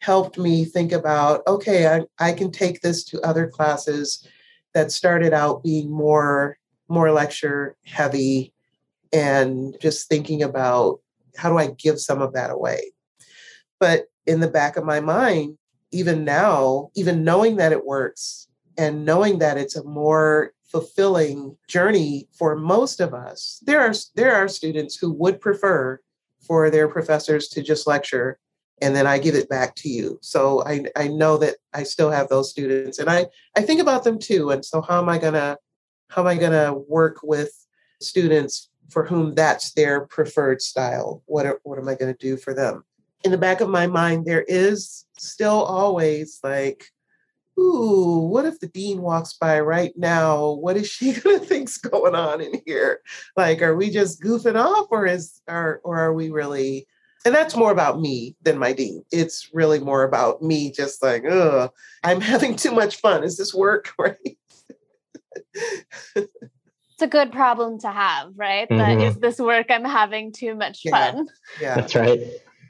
[0.00, 4.26] helped me think about okay, I, I can take this to other classes
[4.74, 6.58] that started out being more
[6.88, 8.52] more lecture heavy
[9.12, 11.00] and just thinking about
[11.36, 12.92] how do I give some of that away.
[13.78, 15.58] But in the back of my mind,
[15.90, 18.46] even now, even knowing that it works,
[18.78, 23.60] and knowing that it's a more fulfilling journey for most of us.
[23.66, 26.00] There are there are students who would prefer
[26.46, 28.38] for their professors to just lecture
[28.80, 30.18] and then i give it back to you.
[30.22, 33.26] So i i know that i still have those students and i
[33.56, 34.50] i think about them too.
[34.50, 35.58] And so how am i to
[36.08, 37.52] how am i to work with
[38.00, 41.22] students for whom that's their preferred style?
[41.26, 42.84] What are, what am i to do for them
[43.24, 46.86] in the back of my mind there is still always like
[47.60, 50.52] ooh, what if the dean walks by right now?
[50.52, 53.00] What is she gonna think's going on in here?
[53.36, 56.86] Like, are we just goofing off, or is or or are we really?
[57.26, 59.04] And that's more about me than my dean.
[59.12, 61.68] It's really more about me, just like, oh,
[62.02, 63.24] I'm having too much fun.
[63.24, 63.92] Is this work?
[63.98, 64.38] Right.
[66.14, 68.68] it's a good problem to have, right?
[68.68, 68.78] Mm-hmm.
[68.78, 71.12] That is this work I'm having too much yeah.
[71.12, 71.28] fun.
[71.60, 71.74] Yeah.
[71.74, 72.20] That's right.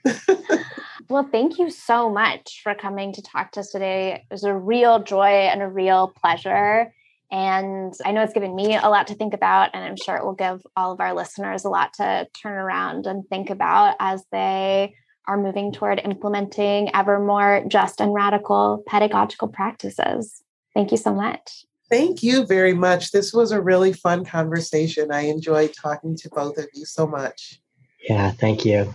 [1.10, 4.12] Well, thank you so much for coming to talk to us today.
[4.12, 6.94] It was a real joy and a real pleasure.
[7.32, 10.24] And I know it's given me a lot to think about, and I'm sure it
[10.24, 14.22] will give all of our listeners a lot to turn around and think about as
[14.30, 14.94] they
[15.26, 20.44] are moving toward implementing ever more just and radical pedagogical practices.
[20.74, 21.64] Thank you so much.
[21.88, 23.10] Thank you very much.
[23.10, 25.10] This was a really fun conversation.
[25.10, 27.60] I enjoyed talking to both of you so much.
[28.08, 28.94] Yeah, thank you.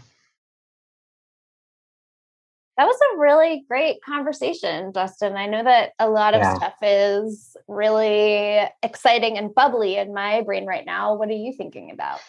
[2.78, 5.38] That was a really great conversation, Justin.
[5.38, 6.56] I know that a lot of yeah.
[6.56, 11.16] stuff is really exciting and bubbly in my brain right now.
[11.16, 12.20] What are you thinking about?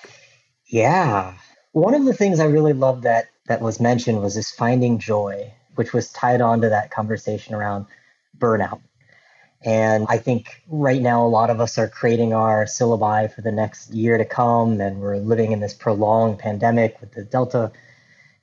[0.66, 1.34] Yeah.
[1.72, 5.52] One of the things I really loved that that was mentioned was this finding joy,
[5.74, 7.86] which was tied on to that conversation around
[8.38, 8.80] burnout.
[9.64, 13.50] And I think right now a lot of us are creating our syllabi for the
[13.50, 17.72] next year to come, and we're living in this prolonged pandemic with the Delta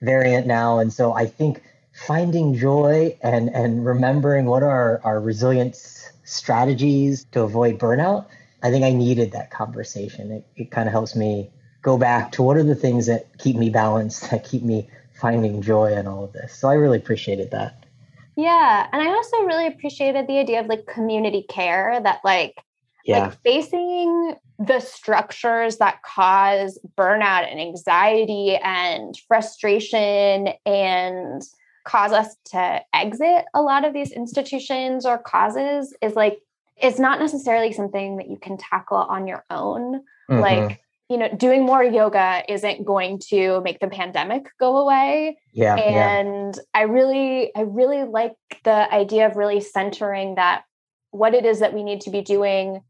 [0.02, 0.80] variant now.
[0.80, 1.64] And so I think
[1.94, 8.26] finding joy and and remembering what are our resilience strategies to avoid burnout
[8.64, 10.32] i think i needed that conversation.
[10.32, 11.50] It, it kind of helps me
[11.82, 15.62] go back to what are the things that keep me balanced that keep me finding
[15.62, 16.54] joy in all of this.
[16.56, 17.86] So i really appreciated that.
[18.36, 22.56] Yeah and i also really appreciated the idea of like community care that like
[23.06, 23.20] yeah.
[23.20, 31.44] like facing the structures that cause burnout and anxiety and frustration and
[31.84, 36.40] cause us to exit a lot of these institutions or causes is like
[36.78, 40.40] it's not necessarily something that you can tackle on your own mm-hmm.
[40.40, 45.76] like you know doing more yoga isn't going to make the pandemic go away yeah
[45.76, 46.62] and yeah.
[46.74, 50.64] i really i really like the idea of really centering that
[51.12, 52.82] what it is that we need to be doing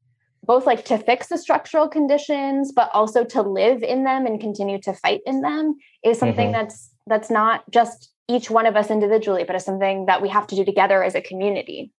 [0.46, 4.80] both like to fix the structural conditions but also to live in them and continue
[4.80, 6.66] to fight in them is something mm-hmm.
[6.66, 10.47] that's that's not just each one of us individually, but as something that we have
[10.47, 11.91] to do together as a community.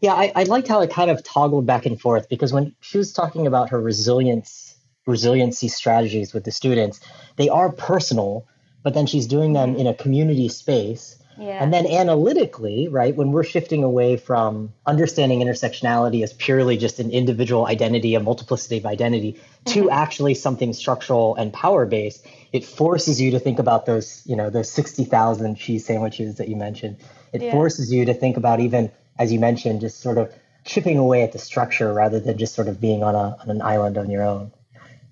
[0.00, 2.98] Yeah, I, I liked how it kind of toggled back and forth because when she
[2.98, 4.76] was talking about her resilience,
[5.06, 7.00] resiliency strategies with the students,
[7.36, 8.46] they are personal,
[8.82, 9.80] but then she's doing them mm-hmm.
[9.80, 11.16] in a community space.
[11.38, 11.62] Yeah.
[11.62, 17.10] And then analytically, right, when we're shifting away from understanding intersectionality as purely just an
[17.12, 19.72] individual identity, a multiplicity of identity, mm-hmm.
[19.72, 24.34] to actually something structural and power based, it forces you to think about those, you
[24.34, 26.96] know, those 60,000 cheese sandwiches that you mentioned.
[27.32, 27.52] It yeah.
[27.52, 30.32] forces you to think about even, as you mentioned, just sort of
[30.64, 33.62] chipping away at the structure rather than just sort of being on, a, on an
[33.62, 34.50] island on your own.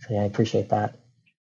[0.00, 0.96] So yeah, I appreciate that.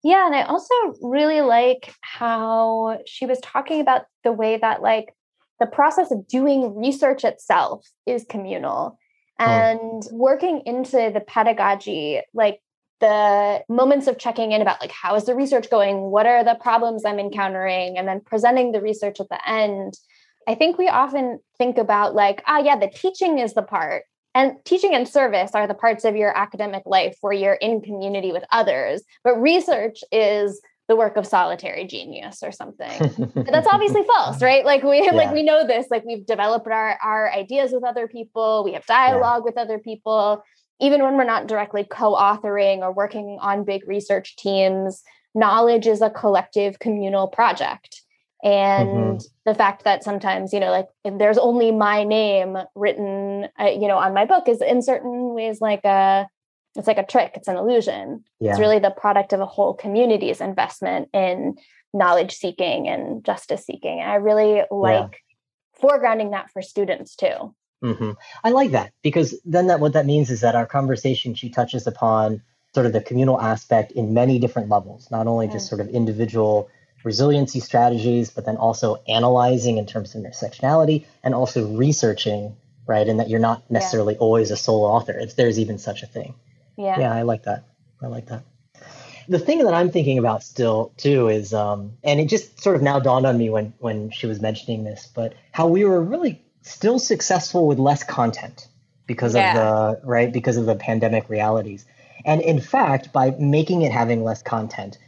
[0.03, 5.15] Yeah, and I also really like how she was talking about the way that like
[5.59, 8.99] the process of doing research itself is communal
[9.39, 9.49] hmm.
[9.49, 12.61] and working into the pedagogy like
[13.01, 16.11] the moments of checking in about like how is the research going?
[16.11, 17.99] What are the problems i'm encountering?
[17.99, 19.95] And then presenting the research at the end.
[20.47, 24.53] I think we often think about like ah yeah the teaching is the part and
[24.65, 28.45] teaching and service are the parts of your academic life where you're in community with
[28.51, 34.65] others but research is the work of solitary genius or something that's obviously false right
[34.65, 35.13] like we yeah.
[35.13, 38.85] like we know this like we've developed our our ideas with other people we have
[38.87, 39.45] dialogue yeah.
[39.45, 40.43] with other people
[40.81, 45.03] even when we're not directly co-authoring or working on big research teams
[45.35, 48.03] knowledge is a collective communal project
[48.43, 49.27] and mm-hmm.
[49.45, 53.99] the fact that sometimes you know like there's only my name written uh, you know
[53.99, 56.27] on my book is in certain ways like a
[56.77, 58.51] it's like a trick it's an illusion yeah.
[58.51, 61.57] it's really the product of a whole community's investment in
[61.93, 65.83] knowledge seeking and justice seeking and i really like yeah.
[65.83, 68.11] foregrounding that for students too Mm-hmm.
[68.45, 71.87] I like that because then that what that means is that our conversation she touches
[71.87, 72.43] upon
[72.75, 76.69] sort of the communal aspect in many different levels, not only just sort of individual
[77.05, 83.07] resiliency strategies, but then also analyzing in terms of intersectionality and also researching, right?
[83.09, 84.21] And that you're not necessarily yeah.
[84.21, 85.19] always a sole author.
[85.19, 86.35] If there's even such a thing.
[86.77, 86.99] Yeah.
[86.99, 87.65] Yeah, I like that.
[88.03, 88.45] I like that.
[89.29, 92.83] The thing that I'm thinking about still too is, um, and it just sort of
[92.83, 96.43] now dawned on me when when she was mentioning this, but how we were really
[96.63, 98.67] still successful with less content
[99.07, 99.51] because yeah.
[99.51, 99.57] of
[100.01, 101.85] the right because of the pandemic realities.
[102.25, 104.99] And in fact, by making it having less content,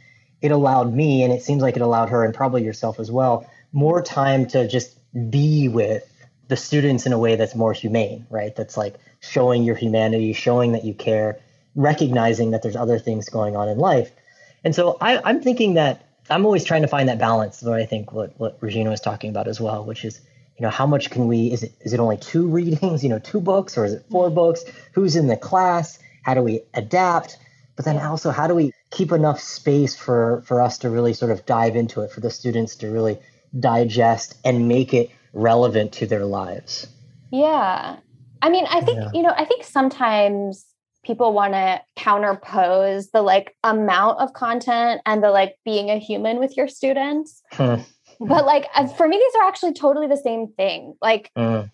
[0.43, 3.49] it allowed me, and it seems like it allowed her, and probably yourself as well,
[3.71, 4.97] more time to just
[5.31, 6.03] be with
[6.49, 8.53] the students in a way that's more humane, right?
[8.53, 11.39] That's like showing your humanity, showing that you care,
[11.75, 14.11] recognizing that there's other things going on in life.
[14.65, 17.85] And so I, I'm thinking that I'm always trying to find that balance, what I
[17.85, 20.19] think what, what Regina was talking about as well, which is
[20.57, 23.19] you know how much can we is it is it only two readings you know
[23.19, 27.37] two books or is it four books who's in the class how do we adapt
[27.75, 31.31] but then also how do we keep enough space for for us to really sort
[31.31, 33.17] of dive into it for the students to really
[33.59, 36.87] digest and make it relevant to their lives?
[37.31, 37.97] Yeah.
[38.41, 39.09] I mean i think yeah.
[39.13, 40.65] you know i think sometimes
[41.03, 46.39] people want to counterpose the like amount of content and the like being a human
[46.39, 47.41] with your students.
[48.19, 48.27] Hmm.
[48.27, 50.93] But like for me these are actually totally the same thing.
[51.01, 51.69] Like mm.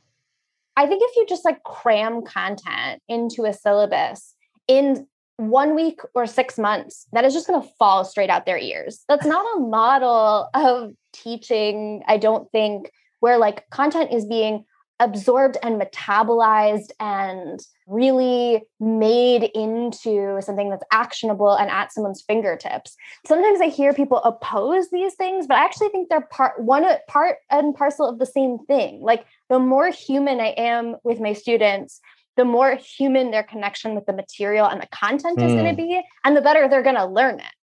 [0.77, 4.35] I think if you just like cram content into a syllabus
[4.65, 5.05] in
[5.39, 9.05] one week or six months, that is just going to fall straight out their ears.
[9.07, 14.65] That's not a model of teaching, I don't think, where like content is being
[14.99, 22.97] absorbed and metabolized and really made into something that's actionable and at someone's fingertips.
[23.25, 27.37] Sometimes I hear people oppose these things, but I actually think they're part one part
[27.49, 29.01] and parcel of the same thing.
[29.01, 32.01] Like the more human I am with my students,
[32.39, 35.45] the more human their connection with the material and the content mm.
[35.45, 37.53] is going to be, and the better they're going to learn it.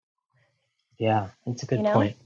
[0.99, 1.95] Yeah, that's a good you know?
[1.95, 2.17] point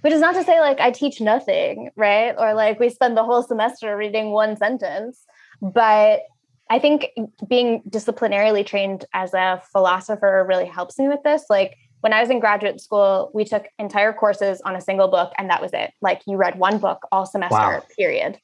[0.00, 2.34] which is not to say like I teach nothing, right?
[2.38, 5.24] Or like we spend the whole semester reading one sentence.
[5.60, 6.22] But
[6.70, 7.08] I think
[7.48, 11.44] being disciplinarily trained as a philosopher really helps me with this.
[11.50, 15.32] Like when I was in graduate school, we took entire courses on a single book
[15.36, 15.92] and that was it.
[16.00, 17.82] Like you read one book all semester, wow.
[17.98, 18.38] period.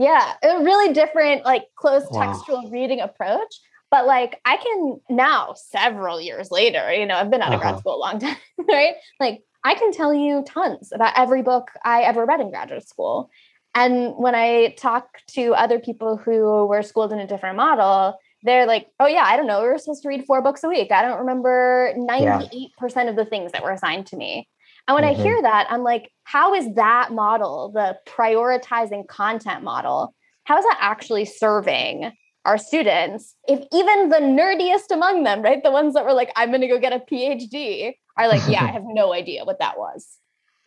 [0.00, 2.32] Yeah, a really different, like close wow.
[2.32, 3.60] textual reading approach.
[3.90, 7.72] But like I can now, several years later, you know, I've been out of uh-huh.
[7.72, 8.36] grad school a long time,
[8.66, 8.94] right?
[9.20, 13.28] Like I can tell you tons about every book I ever read in graduate school.
[13.74, 18.66] And when I talk to other people who were schooled in a different model, they're
[18.66, 19.60] like, oh, yeah, I don't know.
[19.60, 20.90] We were supposed to read four books a week.
[20.90, 23.02] I don't remember 98% yeah.
[23.02, 24.48] of the things that were assigned to me.
[24.90, 25.20] And when mm-hmm.
[25.20, 30.12] I hear that, I'm like, how is that model, the prioritizing content model,
[30.42, 32.10] how is that actually serving
[32.44, 33.36] our students?
[33.46, 36.66] If even the nerdiest among them, right, the ones that were like, I'm going to
[36.66, 40.08] go get a PhD, are like, yeah, I have no idea what that was.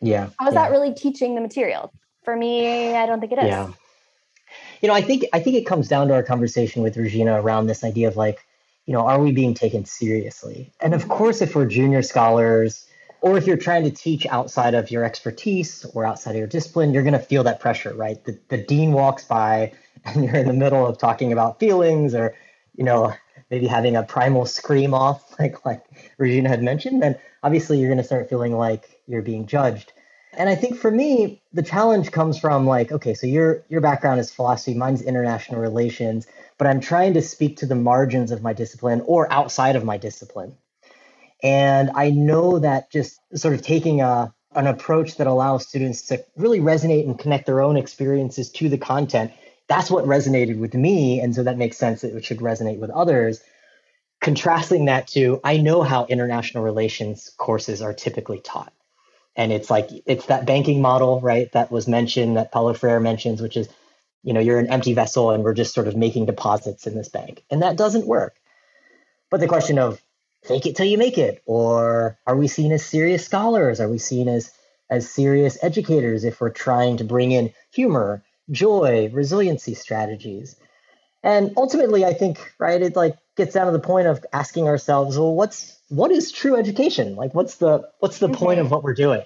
[0.00, 0.30] Yeah.
[0.40, 0.62] How is yeah.
[0.62, 1.92] that really teaching the material?
[2.22, 3.44] For me, I don't think it is.
[3.44, 3.72] Yeah.
[4.80, 7.66] You know, I think I think it comes down to our conversation with Regina around
[7.66, 8.38] this idea of like,
[8.86, 10.72] you know, are we being taken seriously?
[10.80, 12.86] And of course, if we're junior scholars,
[13.24, 16.92] or if you're trying to teach outside of your expertise or outside of your discipline,
[16.92, 18.22] you're going to feel that pressure, right?
[18.22, 19.72] The, the dean walks by
[20.04, 22.34] and you're in the middle of talking about feelings or,
[22.74, 23.14] you know,
[23.50, 25.82] maybe having a primal scream off, like like
[26.18, 29.94] Regina had mentioned, then obviously you're going to start feeling like you're being judged.
[30.34, 34.20] And I think for me, the challenge comes from like, okay, so your your background
[34.20, 36.26] is philosophy, mine's international relations,
[36.58, 39.96] but I'm trying to speak to the margins of my discipline or outside of my
[39.96, 40.58] discipline.
[41.44, 46.24] And I know that just sort of taking a an approach that allows students to
[46.36, 49.32] really resonate and connect their own experiences to the content,
[49.66, 51.20] that's what resonated with me.
[51.20, 53.40] And so that makes sense that it should resonate with others
[54.24, 58.72] contrasting that to I know how international relations courses are typically taught.
[59.36, 63.42] And it's like it's that banking model, right, that was mentioned that Paulo Freire mentions,
[63.42, 63.68] which is,
[64.22, 67.10] you know, you're an empty vessel and we're just sort of making deposits in this
[67.10, 67.44] bank.
[67.50, 68.34] And that doesn't work.
[69.30, 70.00] But the question of
[70.44, 73.80] fake it till you make it, or are we seen as serious scholars?
[73.80, 74.52] Are we seen as
[74.90, 80.56] as serious educators if we're trying to bring in humor, joy, resiliency strategies?
[81.22, 85.18] And ultimately, I think, right, it like gets down to the point of asking ourselves,
[85.18, 87.16] well, what's what is true education?
[87.16, 88.36] Like what's the what's the mm-hmm.
[88.36, 88.74] point of mm-hmm.
[88.74, 89.24] what we're doing?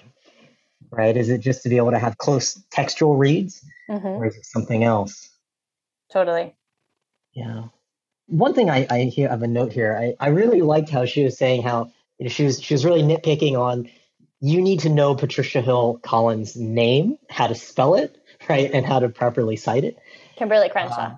[0.91, 1.15] Right?
[1.15, 3.63] Is it just to be able to have close textual reads?
[3.89, 4.07] Mm-hmm.
[4.07, 5.29] Or is it something else?
[6.11, 6.55] Totally.
[7.33, 7.65] Yeah.
[8.29, 11.23] One thing I, I hear of a note here, I, I really liked how she
[11.23, 13.89] was saying how you know, she was she was really nitpicking on
[14.41, 18.17] you need to know Patricia Hill Collins' name, how to spell it,
[18.47, 19.97] right, and how to properly cite it.
[20.37, 21.01] Kimberlé Crenshaw.
[21.01, 21.15] Uh,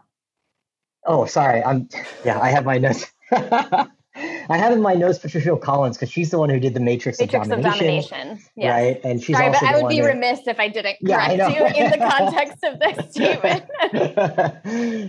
[1.06, 1.64] Oh, sorry.
[1.64, 1.90] I'm
[2.24, 2.40] yeah.
[2.40, 3.06] I have my notes.
[3.32, 7.20] I have in my notes Patricia Collins because she's the one who did the Matrix,
[7.20, 7.72] Matrix of Domination.
[7.72, 8.40] Of domination.
[8.56, 8.72] Yes.
[8.72, 9.02] Right.
[9.04, 11.48] And she's Sorry, also but I would be that, remiss if I didn't correct yeah,
[11.48, 13.66] you in the context of this statement.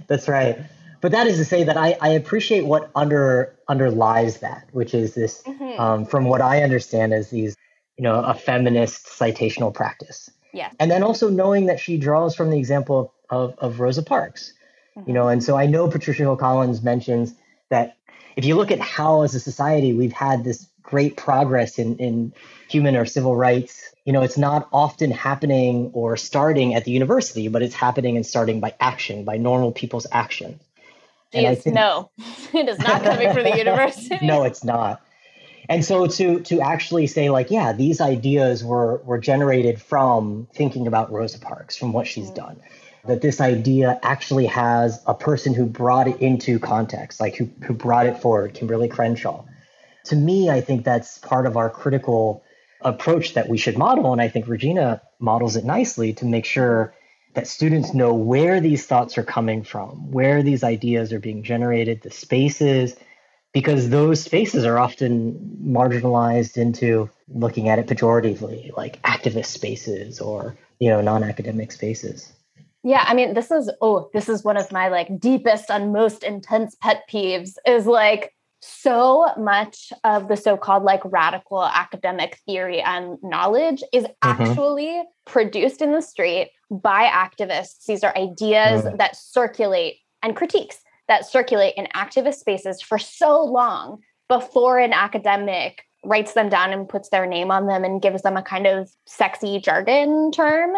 [0.09, 0.59] That's right.
[1.03, 5.15] But that is to say that I, I appreciate what under underlies that, which is
[5.15, 5.79] this, mm-hmm.
[5.79, 7.55] um, from what I understand, as these,
[7.99, 10.31] you know, a feminist citational practice.
[10.55, 10.71] Yeah.
[10.81, 14.55] And then also knowing that she draws from the example of, of Rosa Parks
[14.97, 15.09] Mm-hmm.
[15.09, 17.35] You know, and so I know Patricia Hill Collins mentions
[17.71, 17.97] that
[18.37, 22.33] if you look at how as a society we've had this great progress in, in
[22.69, 27.49] human or civil rights, you know, it's not often happening or starting at the university,
[27.49, 30.61] but it's happening and starting by action, by normal people's action.
[31.33, 32.11] Yes, think, no,
[32.53, 34.19] it is not coming from the university.
[34.25, 35.03] no, it's not.
[35.69, 40.87] And so to to actually say like, yeah, these ideas were were generated from thinking
[40.87, 42.35] about Rosa Parks, from what she's mm-hmm.
[42.35, 42.61] done
[43.05, 47.75] that this idea actually has a person who brought it into context, like who, who
[47.75, 49.45] brought it forward, Kimberlé Crenshaw.
[50.05, 52.45] To me, I think that's part of our critical
[52.81, 54.13] approach that we should model.
[54.13, 56.95] And I think Regina models it nicely to make sure
[57.35, 62.03] that students know where these thoughts are coming from, where these ideas are being generated,
[62.03, 62.95] the spaces,
[63.53, 70.57] because those spaces are often marginalized into looking at it pejoratively, like activist spaces or
[70.79, 72.33] you know non-academic spaces.
[72.85, 76.25] Yeah, I mean, this is oh, this is one of my like deepest and most
[76.25, 83.19] intense pet peeves is like so much of the so-called like radical academic theory and
[83.23, 84.43] knowledge is mm-hmm.
[84.43, 87.85] actually produced in the street by activists.
[87.87, 88.97] These are ideas mm.
[88.99, 93.99] that circulate and critiques that circulate in activist spaces for so long
[94.29, 98.37] before an academic writes them down and puts their name on them and gives them
[98.37, 100.71] a kind of sexy jargon term.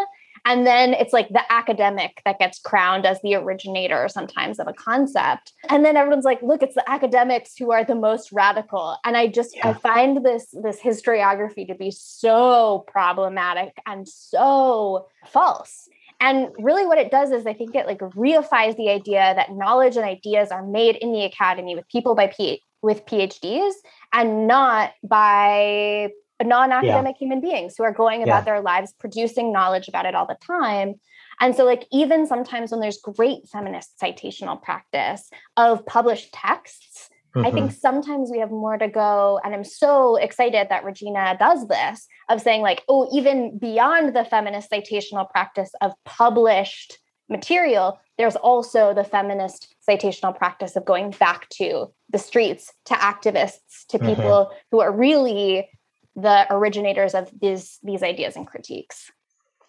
[0.44, 4.72] And then it's like the academic that gets crowned as the originator sometimes of a
[4.74, 5.52] concept.
[5.70, 8.98] And then everyone's like, look, it's the academics who are the most radical.
[9.04, 9.70] And I just yeah.
[9.70, 15.88] I find this this historiography to be so problematic and so false.
[16.20, 19.96] And really what it does is I think it like reifies the idea that knowledge
[19.96, 23.72] and ideas are made in the academy with people by P- with PhDs
[24.12, 26.10] and not by
[26.42, 27.24] non-academic yeah.
[27.24, 28.44] human beings who are going about yeah.
[28.44, 30.94] their lives producing knowledge about it all the time
[31.40, 37.46] and so like even sometimes when there's great feminist citational practice of published texts mm-hmm.
[37.46, 37.78] i think mm-hmm.
[37.78, 42.40] sometimes we have more to go and i'm so excited that regina does this of
[42.40, 49.04] saying like oh even beyond the feminist citational practice of published material there's also the
[49.04, 54.08] feminist citational practice of going back to the streets to activists to mm-hmm.
[54.08, 54.56] people mm-hmm.
[54.70, 55.68] who are really
[56.16, 59.10] the originators of these these ideas and critiques.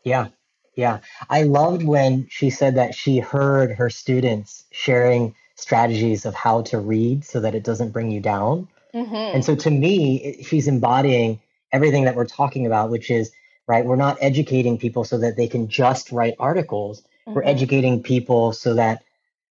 [0.03, 0.27] Yeah.
[0.75, 0.99] Yeah.
[1.29, 6.79] I loved when she said that she heard her students sharing strategies of how to
[6.79, 8.67] read so that it doesn't bring you down.
[8.93, 9.15] Mm-hmm.
[9.15, 11.41] And so to me, she's embodying
[11.71, 13.31] everything that we're talking about, which is,
[13.67, 17.01] right, we're not educating people so that they can just write articles.
[17.01, 17.33] Mm-hmm.
[17.33, 19.03] We're educating people so that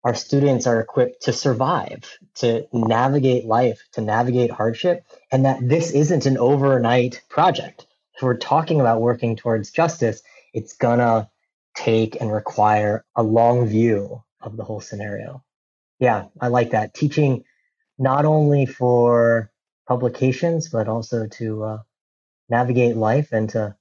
[0.04, 5.92] our students are equipped to survive, to navigate life, to navigate hardship, and that this
[5.92, 7.86] isn't an overnight project.
[8.14, 10.22] If we're talking about working towards justice,
[10.52, 11.30] it's gonna
[11.74, 15.42] take and require a long view of the whole scenario.
[15.98, 16.94] Yeah, I like that.
[16.94, 17.44] Teaching
[17.98, 19.52] not only for
[19.86, 21.78] publications, but also to uh,
[22.48, 23.76] navigate life and to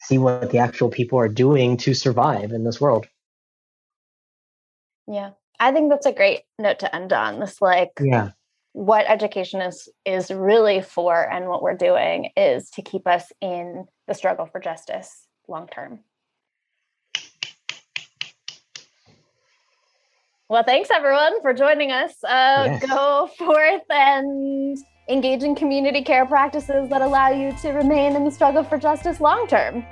[0.00, 3.06] see what the actual people are doing to survive in this world.
[5.10, 5.30] Yeah.
[5.58, 7.40] I think that's a great note to end on.
[7.40, 8.30] This like yeah.
[8.72, 13.86] what education is is really for and what we're doing is to keep us in
[14.06, 16.00] the struggle for justice long term.
[20.48, 22.12] Well, thanks everyone for joining us.
[22.24, 22.86] Uh, yes.
[22.86, 24.76] Go forth and
[25.08, 29.20] engage in community care practices that allow you to remain in the struggle for justice
[29.20, 29.84] long term.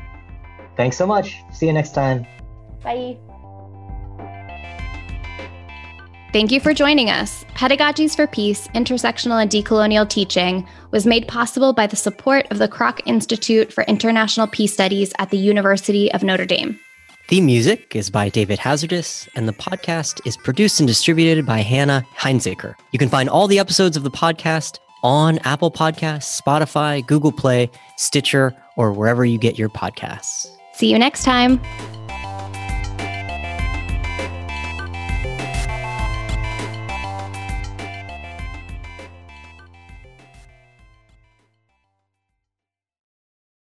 [0.76, 1.36] Thanks so much.
[1.52, 2.26] See you next time.
[2.82, 3.18] Bye.
[6.30, 7.44] Thank you for joining us.
[7.54, 12.68] Pedagogies for Peace, Intersectional and Decolonial Teaching was made possible by the support of the
[12.68, 16.78] Kroc Institute for International Peace Studies at the University of Notre Dame.
[17.28, 22.06] Theme music is by David Hazardous, and the podcast is produced and distributed by Hannah
[22.18, 22.74] Heinzekehr.
[22.92, 27.70] You can find all the episodes of the podcast on Apple Podcasts, Spotify, Google Play,
[27.96, 30.46] Stitcher, or wherever you get your podcasts.
[30.74, 31.58] See you next time.